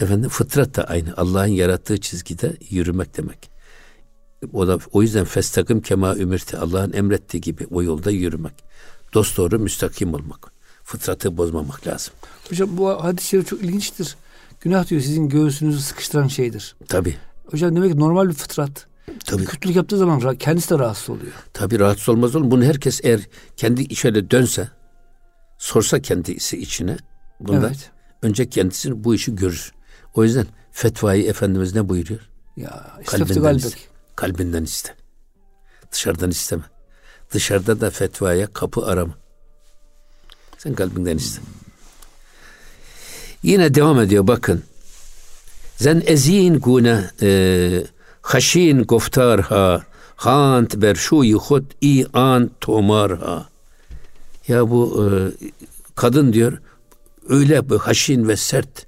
Efendim 0.00 0.30
fıtrat 0.30 0.76
da 0.76 0.84
aynı. 0.84 1.14
Allah'ın 1.16 1.46
yarattığı 1.46 2.00
çizgide 2.00 2.56
yürümek 2.70 3.16
demek. 3.16 3.50
O 4.52 4.68
da 4.68 4.78
o 4.92 5.02
yüzden 5.02 5.24
festakım 5.24 5.80
kema 5.80 6.16
ümirti. 6.16 6.58
Allah'ın 6.58 6.92
emrettiği 6.92 7.40
gibi 7.40 7.66
o 7.70 7.82
yolda 7.82 8.10
yürümek. 8.10 8.64
Dost 9.14 9.36
doğru 9.36 9.58
müstakim 9.58 10.14
olmak. 10.14 10.52
Fıtratı 10.84 11.36
bozmamak 11.36 11.86
lazım. 11.86 12.14
Hocam 12.50 12.76
bu 12.76 13.04
hadis-i 13.04 13.28
şerif 13.28 13.48
çok 13.48 13.62
ilginçtir. 13.62 14.16
Günah 14.60 14.88
diyor 14.88 15.00
sizin 15.00 15.28
göğsünüzü 15.28 15.80
sıkıştıran 15.80 16.28
şeydir. 16.28 16.76
Tabii. 16.88 17.16
Hocam 17.46 17.76
demek 17.76 17.92
ki 17.92 17.98
normal 17.98 18.28
bir 18.28 18.34
fıtrat. 18.34 18.86
Tabii. 19.24 19.44
Kötülük 19.44 19.76
yaptığı 19.76 19.98
zaman 19.98 20.36
kendisi 20.36 20.70
de 20.70 20.78
rahatsız 20.78 21.10
oluyor. 21.10 21.32
Tabii 21.52 21.78
rahatsız 21.78 22.08
olmaz 22.08 22.36
olur. 22.36 22.50
Bunu 22.50 22.64
herkes 22.64 23.00
eğer 23.04 23.20
kendi 23.56 23.96
şöyle 23.96 24.30
dönse, 24.30 24.68
sorsa 25.58 26.00
kendisi 26.02 26.58
içine, 26.58 26.96
bunda 27.40 27.66
Evet. 27.66 27.90
önce 28.22 28.48
kendisini 28.48 29.04
bu 29.04 29.14
işi 29.14 29.34
görür. 29.36 29.72
O 30.14 30.24
yüzden 30.24 30.46
fetvayı 30.72 31.26
Efendimiz 31.26 31.74
ne 31.74 31.88
buyuruyor? 31.88 32.20
Ya 32.56 32.90
Kalbinden 33.06 33.54
iste. 33.54 33.78
Kalbinden 34.16 34.64
iste. 34.64 34.94
Dışarıdan 35.92 36.30
isteme. 36.30 36.62
Dışarıda 37.32 37.80
da 37.80 37.90
fetvaya 37.90 38.46
kapı 38.46 38.86
arama. 38.86 39.14
Sen 40.58 40.74
kalbinden 40.74 41.16
iste. 41.16 41.42
Yine 43.42 43.74
devam 43.74 44.00
ediyor 44.00 44.26
bakın. 44.26 44.62
Zen 45.76 46.02
ezin 46.06 46.58
gune 46.58 47.10
e, 47.22 47.28
haşin 48.22 48.82
goftar 48.82 49.40
ha 49.40 49.82
hant 50.16 50.76
ber 50.76 50.94
şuyi 50.94 51.34
hud 51.34 51.64
i 51.82 52.06
an 52.12 52.50
tomar 52.60 53.18
ha. 53.18 53.48
Ya 54.48 54.70
bu 54.70 54.82
e, 55.02 55.08
kadın 55.94 56.32
diyor 56.32 56.58
öyle 57.28 57.70
bir 57.70 57.76
haşin 57.76 58.28
ve 58.28 58.36
sert 58.36 58.86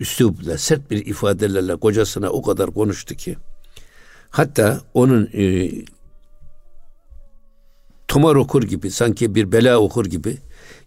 üslupla, 0.00 0.58
sert 0.58 0.90
bir 0.90 1.06
ifadelerle 1.06 1.76
kocasına 1.76 2.30
o 2.30 2.42
kadar 2.42 2.70
konuştu 2.70 3.14
ki 3.14 3.36
hatta 4.30 4.80
onun 4.94 5.30
e, 5.34 5.70
tomar 8.08 8.34
okur 8.34 8.62
gibi 8.62 8.90
sanki 8.90 9.34
bir 9.34 9.52
bela 9.52 9.78
okur 9.78 10.06
gibi 10.06 10.38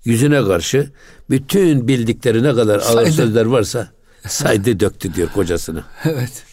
yüzüne 0.05 0.43
karşı 0.43 0.91
bütün 1.29 1.87
bildikleri 1.87 2.43
ne 2.43 2.53
kadar 2.55 2.75
ağır 2.75 2.81
Saydı. 2.81 3.11
sözler 3.11 3.45
varsa 3.45 3.87
saydı 4.27 4.79
döktü 4.79 5.13
diyor 5.13 5.29
kocasına. 5.29 5.83
Evet. 6.03 6.43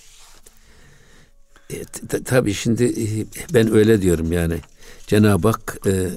E, 1.72 1.85
tabii 2.24 2.54
şimdi 2.54 2.85
e, 2.85 3.26
ben 3.54 3.74
öyle 3.74 4.02
diyorum 4.02 4.33
yani. 4.33 4.61
Cenab-ı 5.06 5.48
Hak 5.48 5.78
e, 5.87 6.11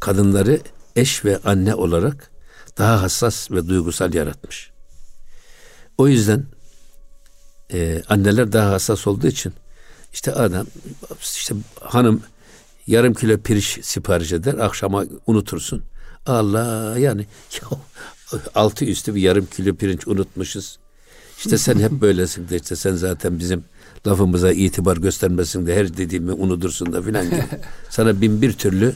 kadınları 0.00 0.60
eş 0.96 1.24
ve 1.24 1.38
anne 1.44 1.74
olarak 1.74 2.30
daha 2.78 3.02
hassas 3.02 3.50
ve 3.50 3.68
duygusal 3.68 4.14
yaratmış. 4.14 4.70
O 5.98 6.08
yüzden 6.08 6.46
e, 7.72 8.02
anneler 8.08 8.52
daha 8.52 8.70
hassas 8.70 9.06
olduğu 9.06 9.26
için 9.26 9.52
işte 10.12 10.32
adam 10.32 10.66
işte 11.20 11.54
hanım 11.80 12.22
yarım 12.86 13.14
kilo 13.14 13.38
pirinç 13.38 13.84
sipariş 13.84 14.32
eder 14.32 14.54
akşama 14.54 15.04
unutursun. 15.26 15.84
Allah 16.26 16.98
yani 16.98 17.26
ya, 17.62 17.78
altı 18.54 18.84
üstü 18.84 19.14
bir 19.14 19.20
yarım 19.20 19.46
kilo 19.46 19.74
pirinç 19.74 20.08
unutmuşuz. 20.08 20.78
İşte 21.38 21.58
sen 21.58 21.78
hep 21.78 21.92
böylesin 21.92 22.48
de 22.48 22.56
işte 22.56 22.76
sen 22.76 22.94
zaten 22.94 23.38
bizim 23.38 23.64
lafımıza 24.06 24.52
itibar 24.52 24.96
göstermesin 24.96 25.66
de 25.66 25.76
her 25.76 25.96
dediğimi 25.96 26.32
unutursun 26.32 26.92
da 26.92 27.02
filan 27.02 27.26
gibi. 27.26 27.44
Sana 27.90 28.20
bin 28.20 28.42
bir 28.42 28.52
türlü 28.52 28.94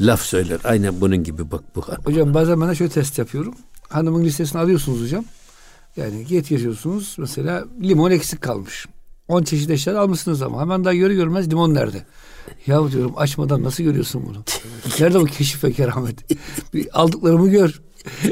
laf 0.00 0.22
söyler. 0.22 0.60
Aynen 0.64 1.00
bunun 1.00 1.24
gibi 1.24 1.50
bak 1.50 1.62
bu. 1.76 1.84
Hocam 2.04 2.34
bazen 2.34 2.68
de 2.68 2.74
şöyle 2.74 2.92
test 2.92 3.18
yapıyorum. 3.18 3.54
Hanımın 3.88 4.24
listesini 4.24 4.60
alıyorsunuz 4.60 5.02
hocam. 5.02 5.24
Yani 5.96 6.26
getiriyorsunuz 6.26 7.16
mesela 7.18 7.64
limon 7.82 8.10
eksik 8.10 8.40
kalmış. 8.40 8.86
10 9.28 9.42
çeşit 9.42 9.70
eşya 9.70 10.00
almışsınız 10.00 10.42
ama 10.42 10.60
hemen 10.60 10.84
daha 10.84 10.94
görü 10.94 11.14
görmez 11.14 11.50
limon 11.50 11.74
nerede? 11.74 12.04
Ya 12.66 12.90
diyorum 12.92 13.12
açmadan 13.16 13.62
nasıl 13.62 13.84
görüyorsun 13.84 14.24
bunu? 14.26 14.44
Nerede 15.00 15.20
bu 15.20 15.24
keşif 15.24 15.64
ve 15.64 15.72
keramet? 15.72 16.30
Bir 16.74 17.00
aldıklarımı 17.00 17.48
gör. 17.48 17.80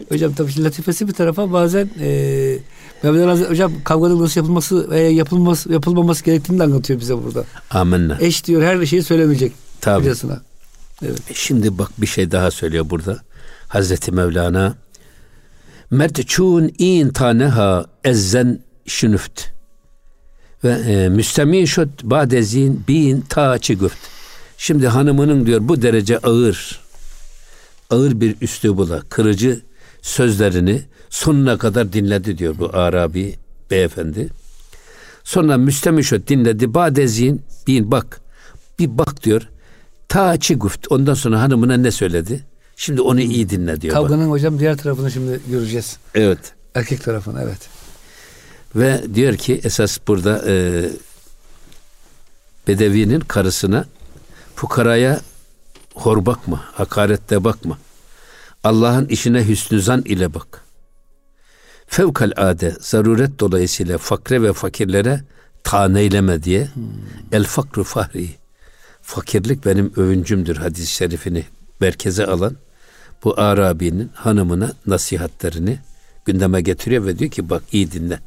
Hocam 0.09 0.35
tabii 0.35 0.64
latifesi 0.64 1.09
bir 1.09 1.12
tarafa 1.12 1.53
bazen 1.53 1.90
e, 2.01 2.59
Mehmet 3.02 3.26
Hazretleri 3.26 3.50
hocam 3.50 3.72
kavganın 3.85 4.22
nasıl 4.22 4.40
yapılması 4.40 4.90
veya 4.90 5.11
yapılması, 5.11 5.72
yapılmaması 5.72 6.24
gerektiğini 6.24 6.59
de 6.59 6.62
anlatıyor 6.62 7.00
bize 7.00 7.22
burada. 7.24 7.44
Amenna. 7.70 8.18
Eş 8.20 8.44
diyor 8.46 8.62
her 8.62 8.87
şeyi 8.87 9.02
söylemeyecek. 9.02 9.52
Tabii. 9.80 10.02
Kocasına. 10.02 10.40
Evet. 11.02 11.20
Şimdi 11.35 11.78
bak 11.78 11.90
bir 11.98 12.06
şey 12.06 12.30
daha 12.30 12.50
söylüyor 12.50 12.90
burada. 12.90 13.18
Hazreti 13.68 14.12
Mevlana 14.12 14.74
Mertçun 15.90 16.72
in 16.78 17.09
taneha 17.09 17.87
ezzen 18.04 18.61
şünüft 18.87 19.42
ve 20.64 20.70
e, 20.70 21.09
müstemi 21.09 21.66
şut 21.68 22.04
badezin 22.04 22.85
bin 22.88 23.20
taçı 23.20 23.72
güft. 23.72 23.98
Şimdi 24.59 24.88
hanımının 24.88 25.46
diyor 25.46 25.61
bu 25.62 25.82
derece 25.82 26.18
ağır 26.18 26.80
ağır 27.90 28.20
bir 28.20 28.37
üslubuyla 28.40 29.02
kırıcı 29.09 29.61
sözlerini 30.02 30.82
sonuna 31.11 31.59
kadar 31.59 31.92
dinledi 31.92 32.38
diyor 32.38 32.55
bu 32.59 32.71
Arabi 32.73 33.37
beyefendi. 33.71 34.29
Sonra 35.25 35.57
müstemişot 35.57 36.29
dinledi. 36.29 36.75
Badezin 36.75 37.42
bin 37.66 37.90
bak. 37.90 38.21
Bir 38.79 38.99
bak 38.99 39.25
diyor. 39.25 39.49
Ta 40.09 40.37
guft. 40.51 40.87
Ondan 40.90 41.14
sonra 41.14 41.40
hanımına 41.40 41.77
ne 41.77 41.90
söyledi? 41.90 42.45
Şimdi 42.77 43.01
onu 43.01 43.21
iyi 43.21 43.51
dinle 43.51 43.81
diyor. 43.81 43.97
bak. 43.97 44.03
Kavganın 44.03 44.31
hocam 44.31 44.59
diğer 44.59 44.77
tarafını 44.77 45.11
şimdi 45.11 45.40
göreceğiz. 45.51 45.97
Evet. 46.14 46.38
Erkek 46.75 47.05
tarafını 47.05 47.42
evet. 47.42 47.69
Ve 48.77 49.14
diyor 49.14 49.37
ki 49.37 49.61
esas 49.64 49.99
burada 50.09 50.45
e, 50.47 50.85
Bedevi'nin 52.69 53.21
karısına 53.21 53.85
fukaraya 54.55 55.21
hor 55.95 56.27
bakma, 56.27 56.64
hakarette 56.73 57.45
bakma. 57.45 57.79
Allah'ın 58.64 59.07
işine 59.07 59.49
hüsnü 59.49 59.81
zan 59.81 60.03
ile 60.03 60.35
bak. 60.35 60.65
Fevkalade 61.87 62.77
zaruret 62.81 63.40
dolayısıyla 63.40 63.99
fakre 63.99 64.42
ve 64.42 64.53
fakirlere 64.53 65.20
taneyleme 65.64 66.42
diye 66.42 66.68
el 67.33 67.44
fakru 67.44 67.85
fahri 67.85 68.29
fakirlik 69.03 69.66
benim 69.66 69.92
övüncümdür 69.96 70.57
hadis-i 70.57 70.92
şerifini 70.92 71.44
merkeze 71.81 72.27
alan 72.27 72.57
bu 73.25 73.40
Arabi'nin 73.40 74.11
hanımına 74.14 74.72
nasihatlerini 74.87 75.79
gündeme 76.25 76.61
getiriyor 76.61 77.07
ve 77.07 77.18
diyor 77.18 77.31
ki 77.31 77.51
bak 77.51 77.62
iyi 77.72 77.92
dinle. 77.92 78.20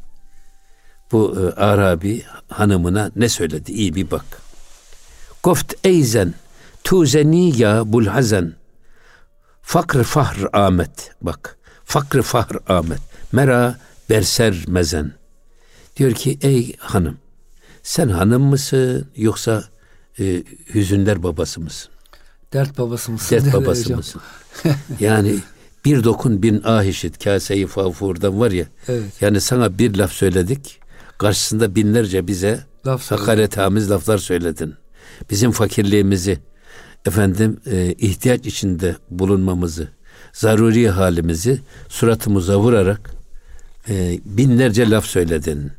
Bu 1.12 1.36
e, 1.40 1.62
Arabi 1.62 2.24
hanımına 2.50 3.12
ne 3.16 3.30
söyledi 3.30 3.72
iyi 3.72 3.96
bir 3.96 4.12
bak. 4.12 4.26
Goft 5.44 5.74
eyzen 5.84 6.34
tuzeni 6.84 7.62
ya 7.62 7.94
bul 7.94 8.06
hazen 8.06 8.54
fakr 9.62 10.04
fahr 10.04 10.48
amet 10.54 11.12
bak 11.22 11.58
fakr 11.86 12.22
fahr 12.22 12.58
amet 12.68 13.09
mera 13.32 13.80
berser 14.10 14.64
mezen 14.68 15.12
diyor 15.98 16.12
ki 16.12 16.38
ey 16.42 16.76
hanım 16.78 17.18
sen 17.84 18.10
hanım 18.10 18.44
mısın 18.44 19.08
yoksa 19.16 19.64
e, 20.20 20.44
hüzünler 20.74 21.24
babası 21.24 21.62
mısın? 21.62 21.92
Dert 22.54 22.78
babası 22.78 23.12
mısın? 23.12 23.36
Dert 23.36 23.54
babası 23.54 23.96
mısın? 23.96 24.22
yani 25.00 25.40
bir 25.86 26.04
dokun 26.04 26.44
bin 26.44 26.62
ah 26.66 26.84
işit 26.84 27.24
kaseyi 27.24 27.68
fafurdan 27.68 28.40
var 28.40 28.52
ya. 28.52 28.66
Evet. 28.88 29.22
Yani 29.22 29.42
sana 29.42 29.78
bir 29.78 29.96
laf 29.96 30.12
söyledik. 30.12 30.80
Karşısında 31.18 31.76
binlerce 31.76 32.28
bize 32.28 32.60
Laf 32.86 33.12
hakaretamiz 33.12 33.92
laflar 33.92 34.18
söyledin. 34.18 34.74
Bizim 35.30 35.52
fakirliğimizi, 35.52 36.40
efendim 37.06 37.60
e, 37.66 37.94
ihtiyaç 37.94 38.46
içinde 38.46 38.96
bulunmamızı, 39.10 39.88
zaruri 40.34 40.90
halimizi 40.90 41.60
suratımıza 41.90 42.60
vurarak 42.60 43.12
e, 43.90 44.20
binlerce 44.26 44.90
laf 44.90 45.06
söyledin. 45.06 45.72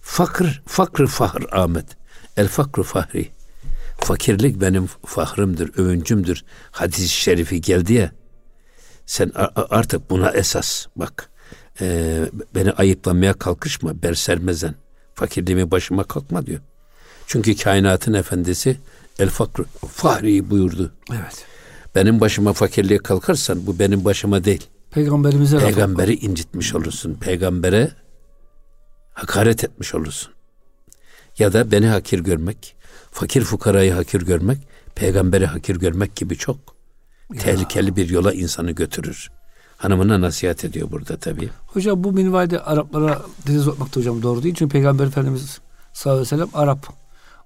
Fakr, 0.00 0.62
fakr 0.66 1.06
fahr 1.06 1.42
Ahmet. 1.52 1.86
El 2.36 2.48
fakru 2.48 2.82
fahri. 2.82 3.28
Fakirlik 4.00 4.60
benim 4.60 4.86
fahrımdır, 5.06 5.78
övüncümdür. 5.78 6.44
Hadis-i 6.70 7.08
şerifi 7.08 7.60
geldi 7.60 7.92
ya. 7.92 8.12
Sen 9.06 9.32
artık 9.56 10.10
buna 10.10 10.30
esas 10.30 10.86
bak. 10.96 11.30
E, 11.80 12.18
beni 12.54 12.72
ayıplamaya 12.72 13.32
kalkışma 13.32 14.02
bersermezen. 14.02 14.74
Fakirliğimi 15.14 15.70
başıma 15.70 16.04
kalkma 16.04 16.46
diyor. 16.46 16.60
Çünkü 17.26 17.56
kainatın 17.56 18.14
efendisi 18.14 18.76
el 19.18 19.28
fakr 19.28 19.62
fahri 19.88 20.50
buyurdu. 20.50 20.92
Evet. 21.10 21.46
Benim 21.94 22.20
başıma 22.20 22.52
fakirliğe 22.52 22.98
kalkarsan 22.98 23.66
bu 23.66 23.78
benim 23.78 24.04
başıma 24.04 24.44
değil. 24.44 24.66
Peygamberimize 24.92 25.58
Peygamberi 25.58 26.14
incitmiş 26.14 26.74
olursun. 26.74 27.14
Peygambere 27.14 27.90
hakaret 29.12 29.64
etmiş 29.64 29.94
olursun. 29.94 30.32
Ya 31.38 31.52
da 31.52 31.70
beni 31.70 31.86
hakir 31.86 32.18
görmek, 32.18 32.76
fakir 33.10 33.42
fukarayı 33.42 33.92
hakir 33.92 34.22
görmek, 34.22 34.58
peygamberi 34.94 35.46
hakir 35.46 35.76
görmek 35.76 36.16
gibi 36.16 36.36
çok 36.36 36.56
ya. 37.34 37.40
tehlikeli 37.40 37.96
bir 37.96 38.08
yola 38.08 38.32
insanı 38.32 38.70
götürür. 38.70 39.30
Hanımına 39.76 40.20
nasihat 40.20 40.64
ediyor 40.64 40.90
burada 40.90 41.16
tabii. 41.16 41.50
Hocam 41.66 42.04
bu 42.04 42.12
minvalde 42.12 42.60
Araplara 42.60 43.22
deniz 43.46 43.62
sokmakta 43.62 44.00
hocam 44.00 44.22
doğru 44.22 44.42
değil. 44.42 44.54
Çünkü 44.54 44.72
Peygamber 44.72 45.06
Efendimiz 45.06 45.60
sallallahu 45.92 46.20
aleyhi 46.20 46.34
ve 46.34 46.36
sellem 46.36 46.62
Arap. 46.62 46.86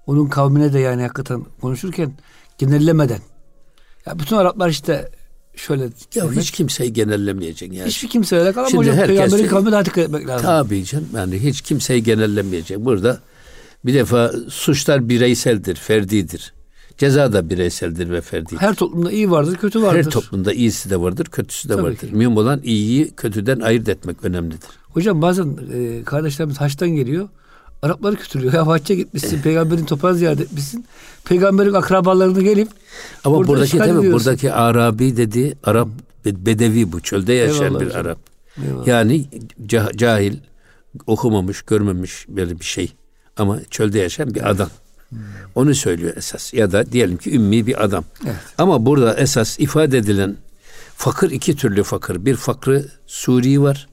Onun 0.06 0.26
kavmine 0.26 0.72
de 0.72 0.78
yani 0.78 1.02
hakikaten 1.02 1.44
konuşurken 1.60 2.12
genellemeden. 2.58 3.20
Ya 4.06 4.18
bütün 4.18 4.36
Araplar 4.36 4.68
işte 4.68 5.10
şöyle 5.56 5.82
ya 5.82 5.90
demek, 6.24 6.38
hiç 6.38 6.50
kimseyi 6.50 6.92
genellemeyeceksin 6.92 7.76
yani. 7.76 7.88
Hiçbir 7.88 8.08
kimse 8.08 8.36
öyle 8.36 8.52
kalamaz 8.52 8.74
hocam. 8.74 8.96
Herkes, 8.96 9.16
Peygamberin 9.16 9.48
kavmine 9.48 9.84
dikkat 9.84 9.98
etmek 9.98 10.28
lazım. 10.28 10.46
Tabii 10.46 10.84
canım. 10.84 11.08
Yani 11.16 11.38
hiç 11.38 11.60
kimseyi 11.60 12.02
genellemeyecek. 12.02 12.78
Burada 12.78 13.20
bir 13.84 13.94
defa 13.94 14.32
suçlar 14.48 15.08
bireyseldir, 15.08 15.74
ferdidir. 15.74 16.54
Ceza 16.98 17.32
da 17.32 17.50
bireyseldir 17.50 18.10
ve 18.10 18.20
ferdidir. 18.20 18.56
Her 18.56 18.74
toplumda 18.74 19.12
iyi 19.12 19.30
vardır, 19.30 19.56
kötü 19.56 19.82
vardır. 19.82 20.04
Her 20.04 20.10
toplumda 20.10 20.52
iyisi 20.52 20.90
de 20.90 21.00
vardır, 21.00 21.24
kötüsü 21.24 21.68
de 21.68 21.72
Tabii 21.72 21.82
vardır. 21.82 21.96
Ki. 21.96 22.06
Mühim 22.12 22.36
olan 22.36 22.60
iyiyi 22.64 23.10
kötüden 23.10 23.60
ayırt 23.60 23.88
etmek 23.88 24.24
önemlidir. 24.24 24.68
Hocam 24.88 25.22
bazen 25.22 25.58
e, 25.74 26.04
kardeşlerimiz 26.04 26.60
haçtan 26.60 26.88
geliyor. 26.88 27.28
Arapları 27.82 28.16
kötülüyor. 28.16 28.52
Ya 28.52 28.66
hacca 28.66 28.94
gitmişsin, 28.94 29.42
peygamberin 29.42 29.84
toprağını 29.84 30.16
ziyaret 30.16 30.40
etmişsin. 30.40 30.86
Peygamberin 31.24 31.72
akrabalarını 31.72 32.42
gelip 32.42 32.68
Ama 33.24 33.46
buradaki 33.46 33.78
tabii 33.78 34.12
buradaki 34.12 34.52
Arabi 34.52 35.16
dediği 35.16 35.54
Arap 35.64 35.88
bedevi 36.26 36.92
bu. 36.92 37.00
Çölde 37.00 37.32
yaşayan 37.32 37.64
Eyvallah 37.64 37.80
bir 37.80 37.86
hocam. 37.86 38.00
Arap. 38.00 38.18
Eyvallah. 38.64 38.86
Yani 38.86 39.26
cahil, 39.96 40.36
okumamış, 41.06 41.62
görmemiş 41.62 42.26
böyle 42.28 42.60
bir 42.60 42.64
şey. 42.64 42.92
Ama 43.36 43.58
çölde 43.70 43.98
yaşayan 43.98 44.34
bir 44.34 44.50
adam. 44.50 44.70
Hmm. 45.08 45.18
Onu 45.54 45.74
söylüyor 45.74 46.16
esas. 46.16 46.54
Ya 46.54 46.72
da 46.72 46.92
diyelim 46.92 47.16
ki 47.16 47.34
ümmi 47.34 47.66
bir 47.66 47.84
adam. 47.84 48.04
Evet. 48.24 48.36
Ama 48.58 48.86
burada 48.86 49.14
esas 49.14 49.60
ifade 49.60 49.98
edilen 49.98 50.36
fakir 50.96 51.30
iki 51.30 51.56
türlü 51.56 51.82
fakir. 51.82 52.24
Bir 52.24 52.36
fakrı 52.36 52.86
suri 53.06 53.62
var. 53.62 53.88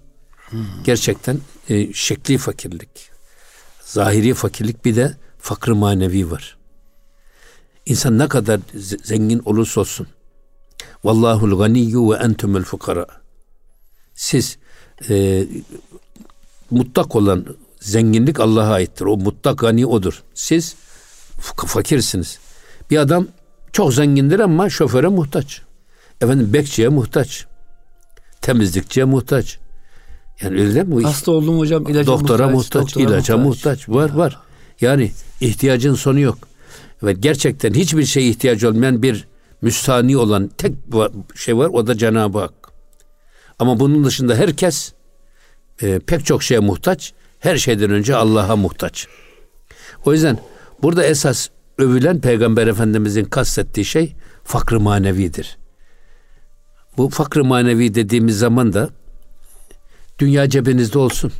Hmm. 0.50 0.66
Gerçekten 0.84 1.38
e, 1.70 1.94
şekli 1.94 2.38
fakirlik. 2.38 3.13
Zahiri 3.86 4.34
fakirlik 4.34 4.86
bir 4.86 4.96
de 4.96 5.18
fakrı 5.40 5.76
manevi 5.76 6.32
var. 6.32 6.58
İnsan 7.86 8.18
ne 8.18 8.28
kadar 8.28 8.60
zengin 9.04 9.42
olursa 9.46 9.82
olsun. 9.82 10.08
Vallahul 11.04 11.58
ganiyyu 11.58 12.12
ve 12.12 12.16
entumul 12.16 12.64
fukara. 12.64 13.08
Siz 14.16 14.58
e, 15.10 15.48
mutlak 16.72 17.16
olan 17.16 17.46
zenginlik 17.80 18.40
Allah'a 18.40 18.74
aittir. 18.74 19.06
O 19.06 19.18
mutlak 19.18 19.60
gani 19.60 19.86
odur. 19.86 20.24
Siz 20.34 20.76
fakirsiniz. 21.68 22.40
Bir 22.92 22.98
adam 22.98 23.28
çok 23.72 23.94
zengindir 23.94 24.40
ama 24.40 24.70
şoföre 24.70 25.08
muhtaç. 25.08 25.62
Efendim 26.22 26.54
bekçiye 26.54 26.88
muhtaç. 26.88 27.46
Temizlikçiye 28.42 29.06
muhtaç. 29.06 29.60
Yani 30.42 30.62
öyle 30.62 30.84
mi? 30.84 31.04
Hasta 31.04 31.32
oldum 31.32 31.60
hocam 31.60 31.84
ilaca 31.88 32.06
doktora 32.06 32.48
muhtaç, 32.48 32.82
muhtaç 32.82 32.96
doktora 32.96 33.04
ilaca 33.04 33.38
muhtaç. 33.38 33.88
muhtaç. 33.88 33.90
Var 33.90 34.10
ya. 34.10 34.18
var. 34.18 34.40
Yani 34.82 35.12
ihtiyacın 35.42 35.96
sonu 35.96 36.20
yok. 36.20 36.38
Ve 37.04 37.14
gerçekten 37.14 37.74
hiçbir 37.74 38.06
şeye 38.06 38.30
ihtiyacı 38.30 38.70
olmayan 38.70 39.04
bir 39.04 39.28
müstani 39.62 40.18
olan 40.18 40.48
tek 40.58 40.74
şey 41.36 41.58
var 41.58 41.70
o 41.74 41.88
da 41.88 41.98
Cenab-ı 41.98 42.40
Hak. 42.40 42.54
Ama 43.60 43.80
bunun 43.80 44.04
dışında 44.04 44.36
herkes 44.36 44.94
e, 45.82 46.00
pek 46.00 46.26
çok 46.26 46.44
şeye 46.44 46.60
muhtaç. 46.60 47.14
Her 47.40 47.58
şeyden 47.58 47.92
önce 47.92 48.16
Allah'a 48.16 48.56
muhtaç. 48.56 49.08
O 50.06 50.14
yüzden 50.14 50.38
burada 50.82 51.04
esas 51.04 51.50
övülen 51.78 52.22
Peygamber 52.22 52.68
Efendimizin 52.68 53.26
kastettiği 53.26 53.86
şey 53.86 54.16
fakr 54.44 54.74
manevidir. 54.74 55.58
Bu 56.98 57.10
fakr 57.10 57.38
manevi 57.38 57.96
dediğimiz 57.96 58.40
zaman 58.40 58.74
da 58.74 58.90
dünya 60.20 60.50
cebinizde 60.50 60.98
olsun. 60.98 61.32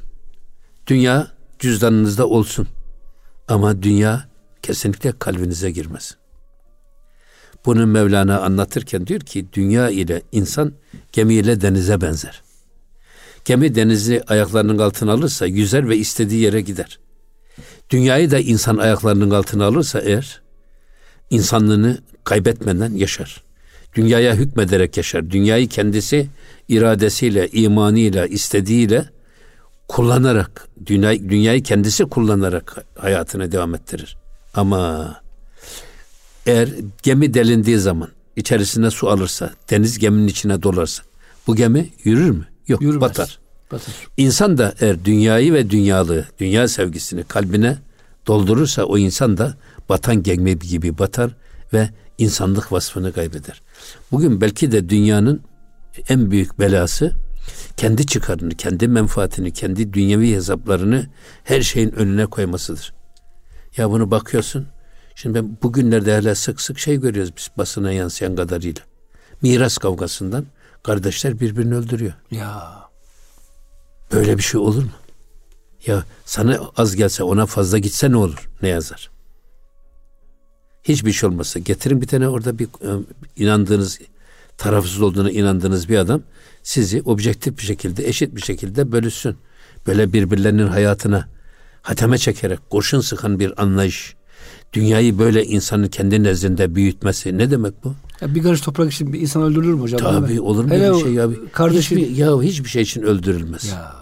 Dünya 0.88 1.28
cüzdanınızda 1.60 2.28
olsun. 2.28 2.68
Ama 3.48 3.84
dünya 3.84 4.30
kesinlikle 4.62 5.12
kalbinize 5.20 5.72
girmez. 5.72 6.18
Bunu 7.66 7.88
Mevlana 7.88 8.40
anlatırken 8.40 9.08
diyor 9.08 9.20
ki 9.20 9.46
dünya 9.54 9.90
ile 9.90 10.22
insan 10.32 10.74
gemiyle 11.12 11.62
denize 11.62 12.02
benzer. 12.02 12.42
Gemi 13.46 13.76
denizi 13.76 14.24
ayaklarının 14.28 14.78
altına 14.78 15.12
alırsa 15.12 15.46
yüzer 15.46 15.90
ve 15.90 15.98
istediği 15.98 16.42
yere 16.42 16.62
gider. 16.62 17.00
Dünyayı 17.90 18.32
da 18.32 18.40
insan 18.40 18.78
ayaklarının 18.78 19.30
altına 19.30 19.66
alırsa 19.66 20.00
eğer 20.00 20.42
insanlığını 21.30 21.98
kaybetmeden 22.24 22.94
yaşar. 22.94 23.44
Dünyaya 23.96 24.36
hükmederek 24.36 24.98
yaşar. 24.98 25.32
Dünyayı 25.32 25.68
kendisi 25.68 26.28
iradesiyle, 26.68 27.50
imanıyla, 27.50 28.28
istediğiyle 28.28 29.10
kullanarak, 29.88 30.68
dünya, 30.86 31.30
dünyayı 31.30 31.64
kendisi 31.64 32.06
kullanarak 32.06 32.86
hayatını 32.98 33.52
devam 33.52 33.76
ettirir. 33.76 34.18
Ama 34.54 35.16
eğer 36.46 36.70
gemi 37.04 37.34
delindiği 37.34 37.78
zaman 37.78 38.10
içerisine 38.36 38.92
su 38.92 39.10
alırsa, 39.10 39.52
deniz 39.70 40.00
geminin 40.00 40.28
içine 40.28 40.64
dolarsa 40.64 41.04
bu 41.48 41.56
gemi 41.56 41.90
yürür 42.04 42.30
mü? 42.30 42.46
Yok, 42.68 42.82
Yürümez. 42.82 43.02
batar. 43.02 43.40
batar. 43.72 43.94
İnsan 44.18 44.58
da 44.58 44.74
eğer 44.80 45.06
dünyayı 45.06 45.54
ve 45.54 45.70
dünyalığı, 45.70 46.26
dünya 46.40 46.68
sevgisini 46.68 47.24
kalbine 47.24 47.78
doldurursa 48.28 48.84
o 48.84 48.98
insan 48.98 49.38
da 49.38 49.58
batan 49.90 50.24
gemi 50.24 50.60
gibi 50.60 50.98
batar 50.98 51.32
ve 51.74 51.90
insanlık 52.18 52.72
vasfını 52.72 53.14
kaybeder. 53.14 53.62
Bugün 54.12 54.42
belki 54.42 54.72
de 54.72 54.90
dünyanın 54.90 55.42
en 56.10 56.32
büyük 56.32 56.60
belası 56.60 57.14
kendi 57.78 58.06
çıkarını, 58.06 58.50
kendi 58.50 58.88
menfaatini, 58.88 59.54
kendi 59.54 59.94
dünyevi 59.94 60.34
hesaplarını 60.36 61.08
her 61.44 61.62
şeyin 61.62 61.92
önüne 61.92 62.26
koymasıdır. 62.26 62.94
Ya 63.78 63.90
bunu 63.90 64.12
bakıyorsun. 64.12 64.68
Şimdi 65.16 65.36
ben 65.36 65.58
bugünlerde 65.64 66.14
hala 66.14 66.36
sık 66.36 66.62
sık 66.62 66.80
şey 66.80 67.00
görüyoruz 67.00 67.34
biz 67.38 67.50
basına 67.58 67.92
yansıyan 67.92 68.36
kadarıyla. 68.36 68.82
Miras 69.42 69.78
kavgasından 69.78 70.46
kardeşler 70.84 71.40
birbirini 71.40 71.76
öldürüyor. 71.76 72.14
Ya. 72.32 72.84
Böyle 74.12 74.38
bir 74.38 74.44
şey 74.44 74.62
olur 74.62 74.84
mu? 74.84 74.92
Ya 75.86 76.04
sana 76.26 76.60
az 76.78 76.96
gelse 76.96 77.24
ona 77.24 77.46
fazla 77.46 77.78
gitse 77.78 78.12
ne 78.12 78.18
olur? 78.18 78.50
Ne 78.62 78.68
yazar? 78.68 79.12
Hiçbir 80.84 81.12
şey 81.12 81.30
olmasa 81.30 81.60
getirin 81.60 82.02
bir 82.02 82.08
tane 82.08 82.28
orada 82.28 82.60
bir 82.60 82.66
e, 82.66 83.04
inandığınız 83.36 84.00
tarafsız 84.58 85.02
olduğuna 85.02 85.32
inandığınız 85.32 85.90
bir 85.90 85.98
adam 85.98 86.22
sizi 86.64 87.02
objektif 87.02 87.58
bir 87.58 87.64
şekilde 87.64 88.08
eşit 88.08 88.36
bir 88.36 88.42
şekilde 88.42 88.92
bölüşsün. 88.92 89.36
Böyle 89.88 90.14
birbirlerinin 90.14 90.68
hayatına 90.68 91.28
hateme 91.82 92.18
çekerek 92.18 92.70
kurşun 92.70 93.02
sıkan 93.02 93.40
bir 93.40 93.62
anlayış. 93.62 94.16
Dünyayı 94.74 95.20
böyle 95.20 95.46
insanın 95.46 95.88
kendi 95.88 96.24
nezdinde 96.24 96.76
büyütmesi 96.76 97.38
ne 97.38 97.52
demek 97.52 97.84
bu? 97.84 97.96
Ya 98.22 98.36
bir 98.36 98.44
karış 98.44 98.62
toprak 98.62 98.94
için 98.94 99.14
bir 99.14 99.20
insan 99.20 99.44
öldürülür 99.44 99.74
mü 99.74 99.82
hocam? 99.82 100.00
Tabii 100.00 100.42
olur 100.42 100.64
mu 100.64 100.72
Hele 100.72 100.94
bir 100.94 101.00
şey 101.00 101.14
ya? 101.14 101.30
Kardeşi... 101.54 101.96
Hiçbir, 101.96 102.18
ya 102.18 102.42
hiçbir 102.42 102.70
şey 102.70 102.82
için 102.82 103.02
öldürülmez. 103.02 103.66
Ya. 103.66 103.96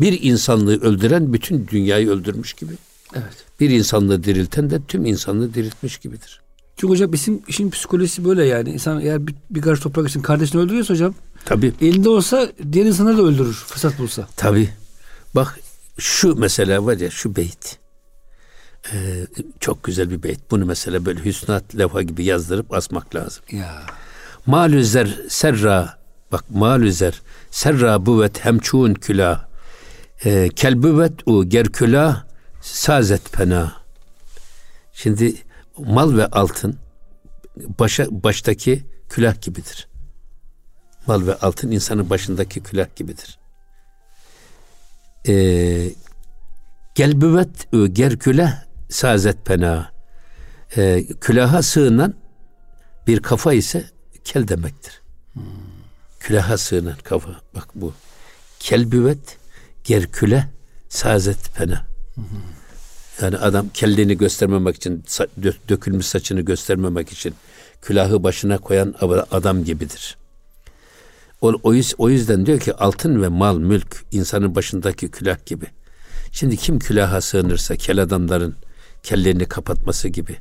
Bir 0.00 0.22
insanlığı 0.22 0.80
öldüren 0.80 1.32
bütün 1.32 1.68
dünyayı 1.68 2.10
öldürmüş 2.10 2.52
gibi. 2.52 2.72
Evet. 3.14 3.44
Bir 3.60 3.70
insanlığı 3.70 4.24
dirilten 4.24 4.70
de 4.70 4.80
tüm 4.88 5.06
insanlığı 5.06 5.54
diriltmiş 5.54 5.98
gibidir. 5.98 6.41
Çünkü 6.76 6.92
hocam 6.92 7.12
bizim 7.12 7.42
işin 7.48 7.70
psikolojisi 7.70 8.24
böyle 8.24 8.44
yani. 8.46 8.70
İnsan 8.70 9.00
eğer 9.00 9.26
bir, 9.26 9.34
bir 9.50 9.62
karış 9.62 9.80
toprak 9.80 10.08
için 10.08 10.22
kardeşini 10.22 10.60
öldürüyorsa 10.60 10.94
hocam 10.94 11.14
Tabi. 11.44 11.72
elinde 11.80 12.08
olsa 12.08 12.48
diğer 12.72 12.86
insanları 12.86 13.18
da 13.18 13.22
öldürür 13.22 13.54
fırsat 13.54 13.98
bulsa. 13.98 14.28
Tabi. 14.36 14.68
Bak 15.34 15.60
şu 15.98 16.36
mesela 16.36 16.86
var 16.86 16.96
ya 16.96 17.10
şu 17.10 17.36
beyt. 17.36 17.78
Ee, 18.92 19.26
çok 19.60 19.84
güzel 19.84 20.10
bir 20.10 20.22
beyt. 20.22 20.40
Bunu 20.50 20.66
mesela 20.66 21.04
böyle 21.04 21.24
hüsnat 21.24 21.78
levha 21.78 22.02
gibi 22.02 22.24
yazdırıp 22.24 22.74
asmak 22.74 23.14
lazım. 23.14 23.44
Ya. 23.50 23.82
Malüzer 24.46 25.18
serra 25.28 25.98
bak 26.32 26.44
malüzer 26.50 27.22
serra 27.50 28.06
buvet 28.06 28.44
hemçun 28.44 28.94
külah 28.94 29.44
e, 30.24 30.48
kelbüvet 30.48 31.12
u 31.26 31.48
gerkülah 31.48 32.24
sazet 32.62 33.32
pena. 33.32 33.72
Şimdi 34.92 35.34
mal 35.78 36.16
ve 36.16 36.26
altın 36.26 36.78
başa 37.56 38.06
baştaki 38.10 38.86
külah 39.08 39.40
gibidir. 39.40 39.88
Mal 41.06 41.26
ve 41.26 41.34
altın 41.34 41.70
insanın 41.70 42.10
başındaki 42.10 42.62
külah 42.62 42.86
gibidir. 42.96 43.38
E, 45.28 45.34
gelbüvet 46.94 47.74
u 47.74 47.86
gerkülah 47.94 48.64
sazet 48.88 49.44
pena. 49.44 49.92
E, 50.76 51.06
külaha 51.20 51.62
sığınan 51.62 52.14
bir 53.06 53.22
kafa 53.22 53.52
ise 53.52 53.84
kel 54.24 54.48
demektir. 54.48 55.02
Külaha 56.20 56.58
sığınan 56.58 56.96
kafa. 57.04 57.40
Bak 57.54 57.68
bu. 57.74 57.94
Kelbüvet 58.58 59.38
gerküle 59.84 60.48
sazet 60.88 61.54
pena. 61.54 61.86
Yani 63.22 63.36
adam 63.36 63.68
kellini 63.74 64.16
göstermemek 64.16 64.76
için, 64.76 65.04
dökülmüş 65.68 66.06
saçını 66.06 66.40
göstermemek 66.40 67.12
için 67.12 67.34
külahı 67.82 68.22
başına 68.22 68.58
koyan 68.58 68.94
adam 69.30 69.64
gibidir. 69.64 70.16
O, 71.40 71.52
o 71.98 72.08
yüzden 72.08 72.46
diyor 72.46 72.60
ki 72.60 72.74
altın 72.74 73.22
ve 73.22 73.28
mal, 73.28 73.58
mülk 73.58 74.04
insanın 74.12 74.54
başındaki 74.54 75.10
külah 75.10 75.46
gibi. 75.46 75.66
Şimdi 76.32 76.56
kim 76.56 76.78
külaha 76.78 77.20
sığınırsa 77.20 77.76
kel 77.76 78.02
adamların 78.02 78.54
kellerini 79.02 79.44
kapatması 79.44 80.08
gibi. 80.08 80.36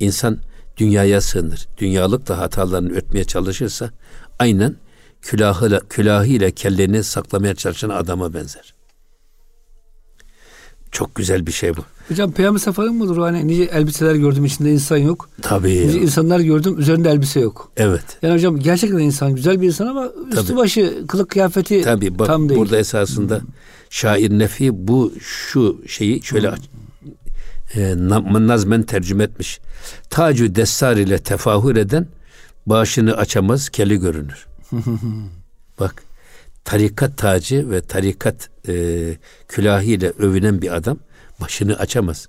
insan 0.00 0.38
dünyaya 0.76 1.20
sığınır. 1.20 1.68
Dünyalık 1.78 2.28
da 2.28 2.38
hatalarını 2.38 2.92
örtmeye 2.92 3.24
çalışırsa 3.24 3.90
aynen 4.38 4.76
külahıyla, 5.22 5.80
külahıyla 5.80 6.50
kelleni 6.50 7.04
saklamaya 7.04 7.54
çalışan 7.54 7.88
adama 7.88 8.34
benzer. 8.34 8.79
Çok 10.92 11.14
güzel 11.14 11.46
bir 11.46 11.52
şey 11.52 11.76
bu. 11.76 11.80
Hocam 12.08 12.32
Peygamber 12.32 12.58
Safa'nın 12.58 12.94
mıdır 12.94 13.16
o 13.16 13.22
hani 13.22 13.48
nice 13.48 13.62
elbiseler 13.62 14.14
gördüm 14.14 14.44
içinde 14.44 14.72
insan 14.72 14.96
yok. 14.96 15.28
Tabii. 15.42 15.86
Nice 15.88 16.00
insanlar 16.00 16.40
gördüm 16.40 16.78
üzerinde 16.78 17.10
elbise 17.10 17.40
yok. 17.40 17.72
Evet. 17.76 18.04
Yani 18.22 18.34
hocam 18.34 18.60
gerçekten 18.60 18.98
insan 18.98 19.34
güzel 19.34 19.60
bir 19.60 19.66
insan 19.66 19.86
ama 19.86 20.08
üstü 20.32 20.46
Tabii. 20.46 20.56
başı 20.56 21.04
kılık 21.08 21.30
kıyafeti 21.30 21.82
Tabii, 21.82 22.18
bak, 22.18 22.26
tam 22.26 22.48
değil. 22.48 22.60
Burada 22.60 22.76
esasında 22.76 23.38
hmm. 23.38 23.48
şair 23.90 24.30
Nefi 24.30 24.88
bu 24.88 25.12
şu 25.20 25.82
şeyi 25.86 26.22
şöyle 26.22 26.50
hmm. 26.50 27.82
e, 27.82 28.46
nazmen 28.46 28.82
tercüme 28.82 29.24
etmiş. 29.24 29.60
Tacu 30.10 30.54
dessar 30.54 30.96
ile 30.96 31.18
tefahür 31.18 31.76
eden 31.76 32.06
başını 32.66 33.16
açamaz 33.16 33.68
keli 33.68 33.96
görünür. 33.96 34.46
bak 35.80 36.02
tarikat 36.64 37.18
tacı 37.18 37.70
ve 37.70 37.80
tarikat 37.80 38.50
e, 38.68 38.74
külahıyla 39.48 40.12
övünen 40.18 40.62
bir 40.62 40.76
adam 40.76 40.98
başını 41.40 41.76
açamaz. 41.78 42.28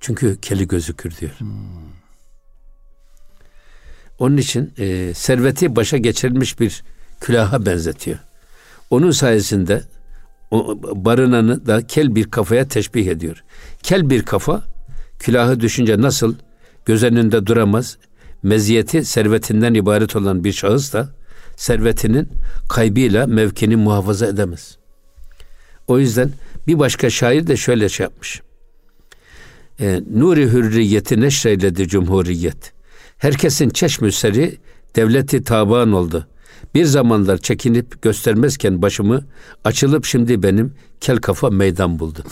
Çünkü 0.00 0.40
keli 0.40 0.68
gözükür 0.68 1.16
diyor. 1.16 1.32
Hmm. 1.38 1.48
Onun 4.18 4.36
için 4.36 4.72
e, 4.78 5.14
serveti 5.14 5.76
başa 5.76 5.96
geçirilmiş 5.96 6.60
bir 6.60 6.82
külaha 7.20 7.66
benzetiyor. 7.66 8.18
Onun 8.90 9.10
sayesinde 9.10 9.82
o, 10.50 10.78
barınanı 11.04 11.66
da 11.66 11.86
kel 11.86 12.14
bir 12.14 12.30
kafaya 12.30 12.68
teşbih 12.68 13.06
ediyor. 13.06 13.44
Kel 13.82 14.10
bir 14.10 14.22
kafa 14.22 14.62
külahı 15.18 15.60
düşünce 15.60 16.00
nasıl 16.00 16.34
göz 16.86 17.02
önünde 17.02 17.46
duramaz, 17.46 17.98
meziyeti 18.42 19.04
servetinden 19.04 19.74
ibaret 19.74 20.16
olan 20.16 20.44
bir 20.44 20.52
şahıs 20.52 20.92
da 20.92 21.08
servetinin 21.56 22.28
kaybıyla 22.68 23.26
mevkini 23.26 23.76
muhafaza 23.76 24.26
edemez. 24.26 24.76
O 25.88 25.98
yüzden 25.98 26.30
bir 26.66 26.78
başka 26.78 27.10
şair 27.10 27.46
de 27.46 27.56
şöyle 27.56 27.88
şey 27.88 28.04
yapmış. 28.04 28.42
E, 29.80 30.00
Nuri 30.14 30.50
hürriyeti 30.52 31.20
neşreyledi 31.20 31.88
cumhuriyet. 31.88 32.72
Herkesin 33.18 33.70
çeşmüseri 33.70 34.58
devleti 34.96 35.44
taban 35.44 35.92
oldu. 35.92 36.26
Bir 36.74 36.84
zamanlar 36.84 37.38
çekinip 37.38 38.02
göstermezken 38.02 38.82
başımı 38.82 39.24
açılıp 39.64 40.04
şimdi 40.04 40.42
benim 40.42 40.74
kel 41.00 41.16
kafa 41.16 41.50
meydan 41.50 41.98
buldu. 41.98 42.24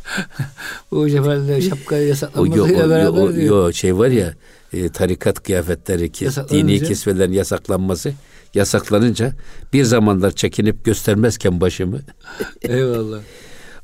o 0.90 1.08
cefalle 1.08 1.60
şapkayı 1.60 2.08
yasaklanmasıyla 2.08 2.90
beraber 2.90 3.20
o, 3.20 3.34
diyor. 3.34 3.66
Yo, 3.66 3.72
şey 3.72 3.98
var 3.98 4.08
ya 4.08 4.34
e, 4.72 4.88
tarikat 4.88 5.42
kıyafetleri, 5.42 6.12
ki, 6.12 6.28
dini 6.50 6.82
kisvelerin 6.82 7.32
yasaklanması 7.32 8.12
yasaklanınca 8.54 9.32
bir 9.72 9.84
zamanlar 9.84 10.30
çekinip 10.30 10.84
göstermezken 10.84 11.60
başımı 11.60 12.00
Eyvallah. 12.62 13.20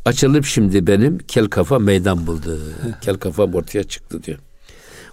açılıp 0.04 0.44
şimdi 0.44 0.86
benim 0.86 1.18
kel 1.18 1.46
kafa 1.46 1.78
meydan 1.78 2.26
buldu. 2.26 2.60
kel 3.00 3.14
kafa 3.14 3.42
ortaya 3.42 3.84
çıktı 3.84 4.22
diyor. 4.22 4.38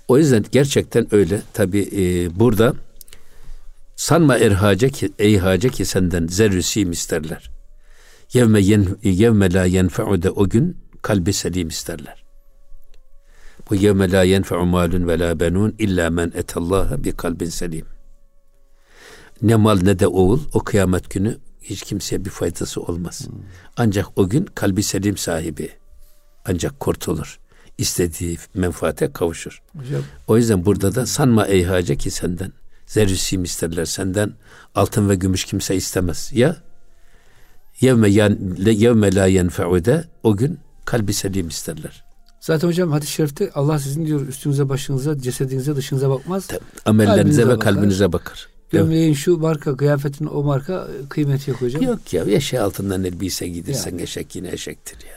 O 0.07 0.17
yüzden 0.17 0.45
gerçekten 0.51 1.15
öyle. 1.15 1.41
Tabi 1.53 1.80
e, 1.80 2.39
burada 2.39 2.73
sanma 3.95 4.38
erhace 4.38 4.89
ki, 4.89 5.11
eyhace 5.19 5.69
ki 5.69 5.86
senden 5.86 6.28
zerrüsim 6.28 6.91
isterler. 6.91 7.49
Yevme, 8.34 8.61
yen, 8.61 8.88
yevme 9.03 9.53
la 9.53 9.65
yenfe'u 9.65 10.23
de 10.23 10.30
o 10.30 10.49
gün 10.49 10.78
kalbi 11.01 11.34
selim 11.34 11.67
isterler. 11.67 12.24
Bu 13.70 13.76
yevme 13.76 14.11
la 14.11 14.24
yenfe'u 14.24 14.66
malun 14.66 15.07
ve 15.07 15.20
la 15.20 15.39
benun 15.39 15.76
illa 15.80 16.09
men 16.09 16.32
etallaha 16.36 17.03
bi 17.03 17.11
kalbin 17.11 17.49
selim 17.49 17.86
ne 19.41 19.55
mal 19.55 19.80
ne 19.82 19.99
de 19.99 20.07
oğul 20.07 20.39
o 20.53 20.59
kıyamet 20.59 21.09
günü 21.09 21.38
hiç 21.61 21.82
kimseye 21.82 22.26
bir 22.26 22.30
faydası 22.30 22.82
olmaz. 22.82 23.28
Hmm. 23.28 23.39
Ancak 23.78 24.05
o 24.16 24.30
gün 24.30 24.45
kalbi 24.45 24.84
selim 24.84 25.18
sahibi 25.18 25.70
ancak 26.45 26.80
kurtulur. 26.80 27.39
İstediği 27.78 28.38
menfaate 28.53 29.11
kavuşur. 29.11 29.61
Hocam. 29.78 30.01
O 30.28 30.38
yüzden 30.38 30.66
burada 30.66 30.95
da 30.95 31.05
sanma 31.05 31.45
ey 31.45 31.63
hace 31.63 31.95
ki 31.95 32.11
senden 32.11 32.51
zerrisim 32.86 33.43
isterler 33.43 33.86
senden 33.86 34.34
altın 34.76 35.09
ve 35.09 35.16
gümüş 35.16 35.45
kimse 35.45 35.76
istemez. 35.76 36.32
Ya 36.34 36.57
yevme, 37.82 38.09
yan, 38.09 38.55
yevme 38.57 39.16
la 39.16 39.26
yenfe'ude 39.26 40.03
o 40.24 40.38
gün 40.38 40.59
kalbi 40.86 41.13
selim 41.13 41.47
isterler. 41.47 42.05
Zaten 42.46 42.68
hocam 42.68 42.91
hadis-i 42.91 43.12
şerifte 43.12 43.52
Allah 43.56 43.80
sizin 43.80 44.06
diyor 44.06 44.28
üstünüze 44.28 44.70
başınıza 44.70 45.20
cesedinize 45.20 45.76
dışınıza 45.76 46.10
bakmaz. 46.10 46.48
Amellerinize 46.86 47.48
ve 47.48 47.60
kalbinize 47.60 48.14
bakar. 48.14 48.48
Gömleğin 48.72 49.14
şu 49.14 49.38
marka, 49.38 49.78
kıyafetin 49.78 50.26
o 50.26 50.43
marka 50.43 50.88
kıymeti 51.10 51.50
yok 51.50 51.62
hocam. 51.62 51.82
Yok 51.82 52.14
ya 52.14 52.26
eşeği 52.26 52.62
altından 52.62 53.04
elbise 53.04 53.48
giydirsen 53.48 53.91
yani. 53.91 54.02
eşek 54.02 54.36
yine 54.36 54.52
eşektir 54.52 54.98
ya. 55.08 55.16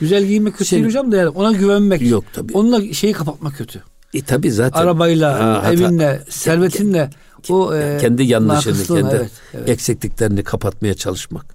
Güzel 0.00 0.24
giyinmek 0.24 0.56
kötü 0.56 0.70
değil 0.70 0.84
hocam 0.84 1.12
da 1.12 1.16
yani 1.16 1.28
ona 1.28 1.52
güvenmek. 1.52 2.02
Yok 2.02 2.24
tabii. 2.32 2.52
Onunla 2.52 2.92
şeyi 2.92 3.12
kapatmak 3.12 3.56
kötü. 3.56 3.82
E 4.14 4.22
tabii 4.22 4.50
zaten. 4.52 4.80
Arabayla, 4.80 5.38
ha, 5.64 5.72
evinle, 5.72 6.06
hata, 6.06 6.30
servetinle 6.30 7.10
o 7.48 7.74
e, 7.74 7.98
kendi 8.00 8.22
yanlışını, 8.22 8.84
kendi 8.84 9.16
evet, 9.16 9.30
evet. 9.54 9.68
eksikliklerini 9.68 10.42
kapatmaya 10.42 10.94
çalışmak. 10.94 11.54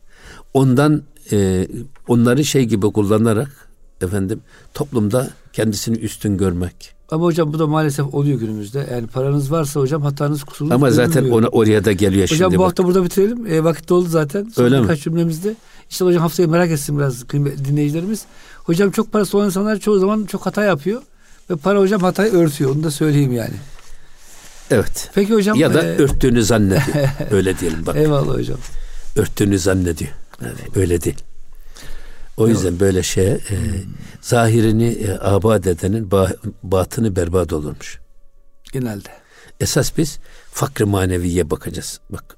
Ondan 0.54 1.04
e, 1.32 1.68
onları 2.08 2.46
şey 2.46 2.64
gibi 2.64 2.92
kullanarak 2.92 3.64
efendim 4.02 4.41
toplumda 4.74 5.30
kendisini 5.54 5.98
üstün 5.98 6.38
görmek. 6.38 6.96
Ama 7.12 7.26
hocam 7.26 7.54
bu 7.54 7.60
da 7.60 7.68
maalesef 7.68 8.14
oluyor 8.14 8.39
günümüzde. 8.39 8.88
Yani 8.91 9.08
paranız 9.08 9.52
varsa 9.52 9.80
hocam 9.80 10.02
hatanız 10.02 10.43
kusurunuz 10.43 10.76
Ama 10.76 10.91
zaten 10.91 11.30
ona 11.30 11.48
oraya 11.48 11.86
da 11.86 11.91
geliyor 11.91 12.24
hocam, 12.24 12.28
şimdi. 12.28 12.43
Hocam 12.43 12.60
bu 12.60 12.60
bak. 12.60 12.68
hafta 12.68 12.84
burada 12.84 13.04
bitirelim. 13.04 13.48
E, 13.48 13.64
vakit 13.64 13.89
doldu 13.89 14.10
zaten. 14.10 14.52
Son 14.56 14.64
Öyle 14.64 14.82
birkaç 14.82 14.98
mi? 14.98 15.04
cümlemizde. 15.04 15.56
İşte 15.89 16.06
hocam 16.06 16.22
haftayı 16.22 16.50
merak 16.50 16.72
etsin 16.72 16.98
biraz 16.98 17.30
dinleyicilerimiz. 17.66 18.26
Hocam 18.64 18.91
çok 18.91 19.12
parası 19.12 19.38
olan 19.38 19.46
insanlar 19.46 19.80
çoğu 19.80 20.00
zaman 20.00 20.26
çok 20.26 20.46
hata 20.46 20.64
yapıyor. 20.64 21.02
Ve 21.50 21.56
para 21.56 21.80
hocam 21.80 22.02
hatayı 22.02 22.32
örtüyor. 22.32 22.76
Onu 22.76 22.84
da 22.84 22.91
söyleyeyim 22.91 23.32
yani. 23.32 23.56
Evet. 24.72 25.12
Peki 25.16 25.34
hocam. 25.34 25.58
Ya 25.58 25.74
da 25.74 25.84
e... 25.84 25.98
örttüğünü 25.98 26.43
zannediyor. 26.43 27.08
Öyle 27.32 27.60
diyelim 27.60 27.86
bak. 27.86 27.96
Eyvallah 27.96 28.38
hocam. 28.38 28.58
Örttüğünü 29.16 29.60
zannediyor. 29.60 30.12
Evet. 30.41 30.78
Öyle 30.78 31.02
değil. 31.02 31.18
O 32.38 32.48
yüzden 32.48 32.80
böyle 32.80 33.04
şey 33.04 33.28
e, 33.28 33.40
zahirini 34.22 34.88
e, 34.88 35.18
abad 35.22 35.64
edenin 35.64 36.12
ba, 36.12 36.32
batını 36.64 37.16
berbat 37.16 37.54
olurmuş. 37.54 38.00
Genelde. 38.72 39.10
Esas 39.60 39.98
biz 39.98 40.20
fakr 40.52 40.82
maneviye 40.82 41.50
bakacağız. 41.50 42.00
Bak 42.10 42.38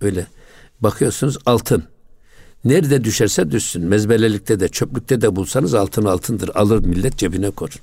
öyle 0.00 0.26
bakıyorsunuz 0.80 1.38
altın. 1.46 1.84
Nerede 2.64 3.04
düşerse 3.04 3.50
düşsün. 3.50 3.84
Mezbelelikte 3.84 4.60
de 4.60 4.68
çöplükte 4.68 5.20
de 5.20 5.36
bulsanız 5.36 5.74
altın 5.74 6.04
altındır. 6.04 6.50
Alır 6.54 6.84
millet 6.84 7.18
cebine 7.18 7.50
korur. 7.50 7.82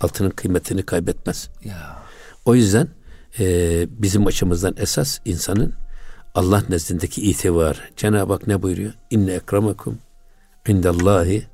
Altının 0.00 0.30
kıymetini 0.30 0.82
kaybetmez. 0.82 1.48
Ya. 1.64 2.02
O 2.44 2.54
yüzden 2.54 2.88
e, 3.38 3.86
bizim 3.90 4.26
açımızdan 4.26 4.74
esas 4.78 5.18
insanın 5.24 5.74
Allah 6.36 6.62
nezdindeki 6.68 7.22
itibar. 7.22 7.90
Cenab-ı 7.96 8.32
Hak 8.32 8.46
ne 8.46 8.62
buyuruyor? 8.62 8.92
İnne 9.10 9.32
ekramakum 9.32 9.98
indallahi 10.68 11.46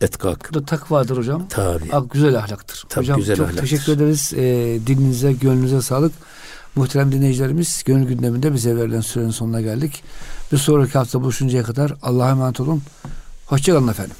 etkak. 0.00 0.50
Bu 0.50 0.54
da 0.54 0.64
takvadır 0.64 1.16
hocam. 1.16 1.48
Tabi. 1.48 1.84
Ak, 1.92 2.10
güzel 2.10 2.38
ahlaktır. 2.38 2.84
Tabii, 2.88 3.04
hocam 3.04 3.16
güzel 3.16 3.36
çok 3.36 3.46
ahlaktır. 3.46 3.62
teşekkür 3.62 3.92
ederiz. 3.92 4.32
E, 4.36 4.42
dilinize, 4.86 5.32
gönlünüze 5.32 5.82
sağlık. 5.82 6.12
Muhterem 6.74 7.12
dinleyicilerimiz, 7.12 7.82
gönül 7.84 8.06
gündeminde 8.08 8.54
bize 8.54 8.76
verilen 8.76 9.00
sürenin 9.00 9.30
sonuna 9.30 9.60
geldik. 9.60 10.02
Bir 10.52 10.56
sonraki 10.56 10.98
hafta 10.98 11.20
buluşuncaya 11.22 11.64
kadar 11.64 11.94
Allah'a 12.02 12.30
emanet 12.30 12.60
olun. 12.60 12.82
Hoşçakalın 13.46 13.88
efendim. 13.88 14.16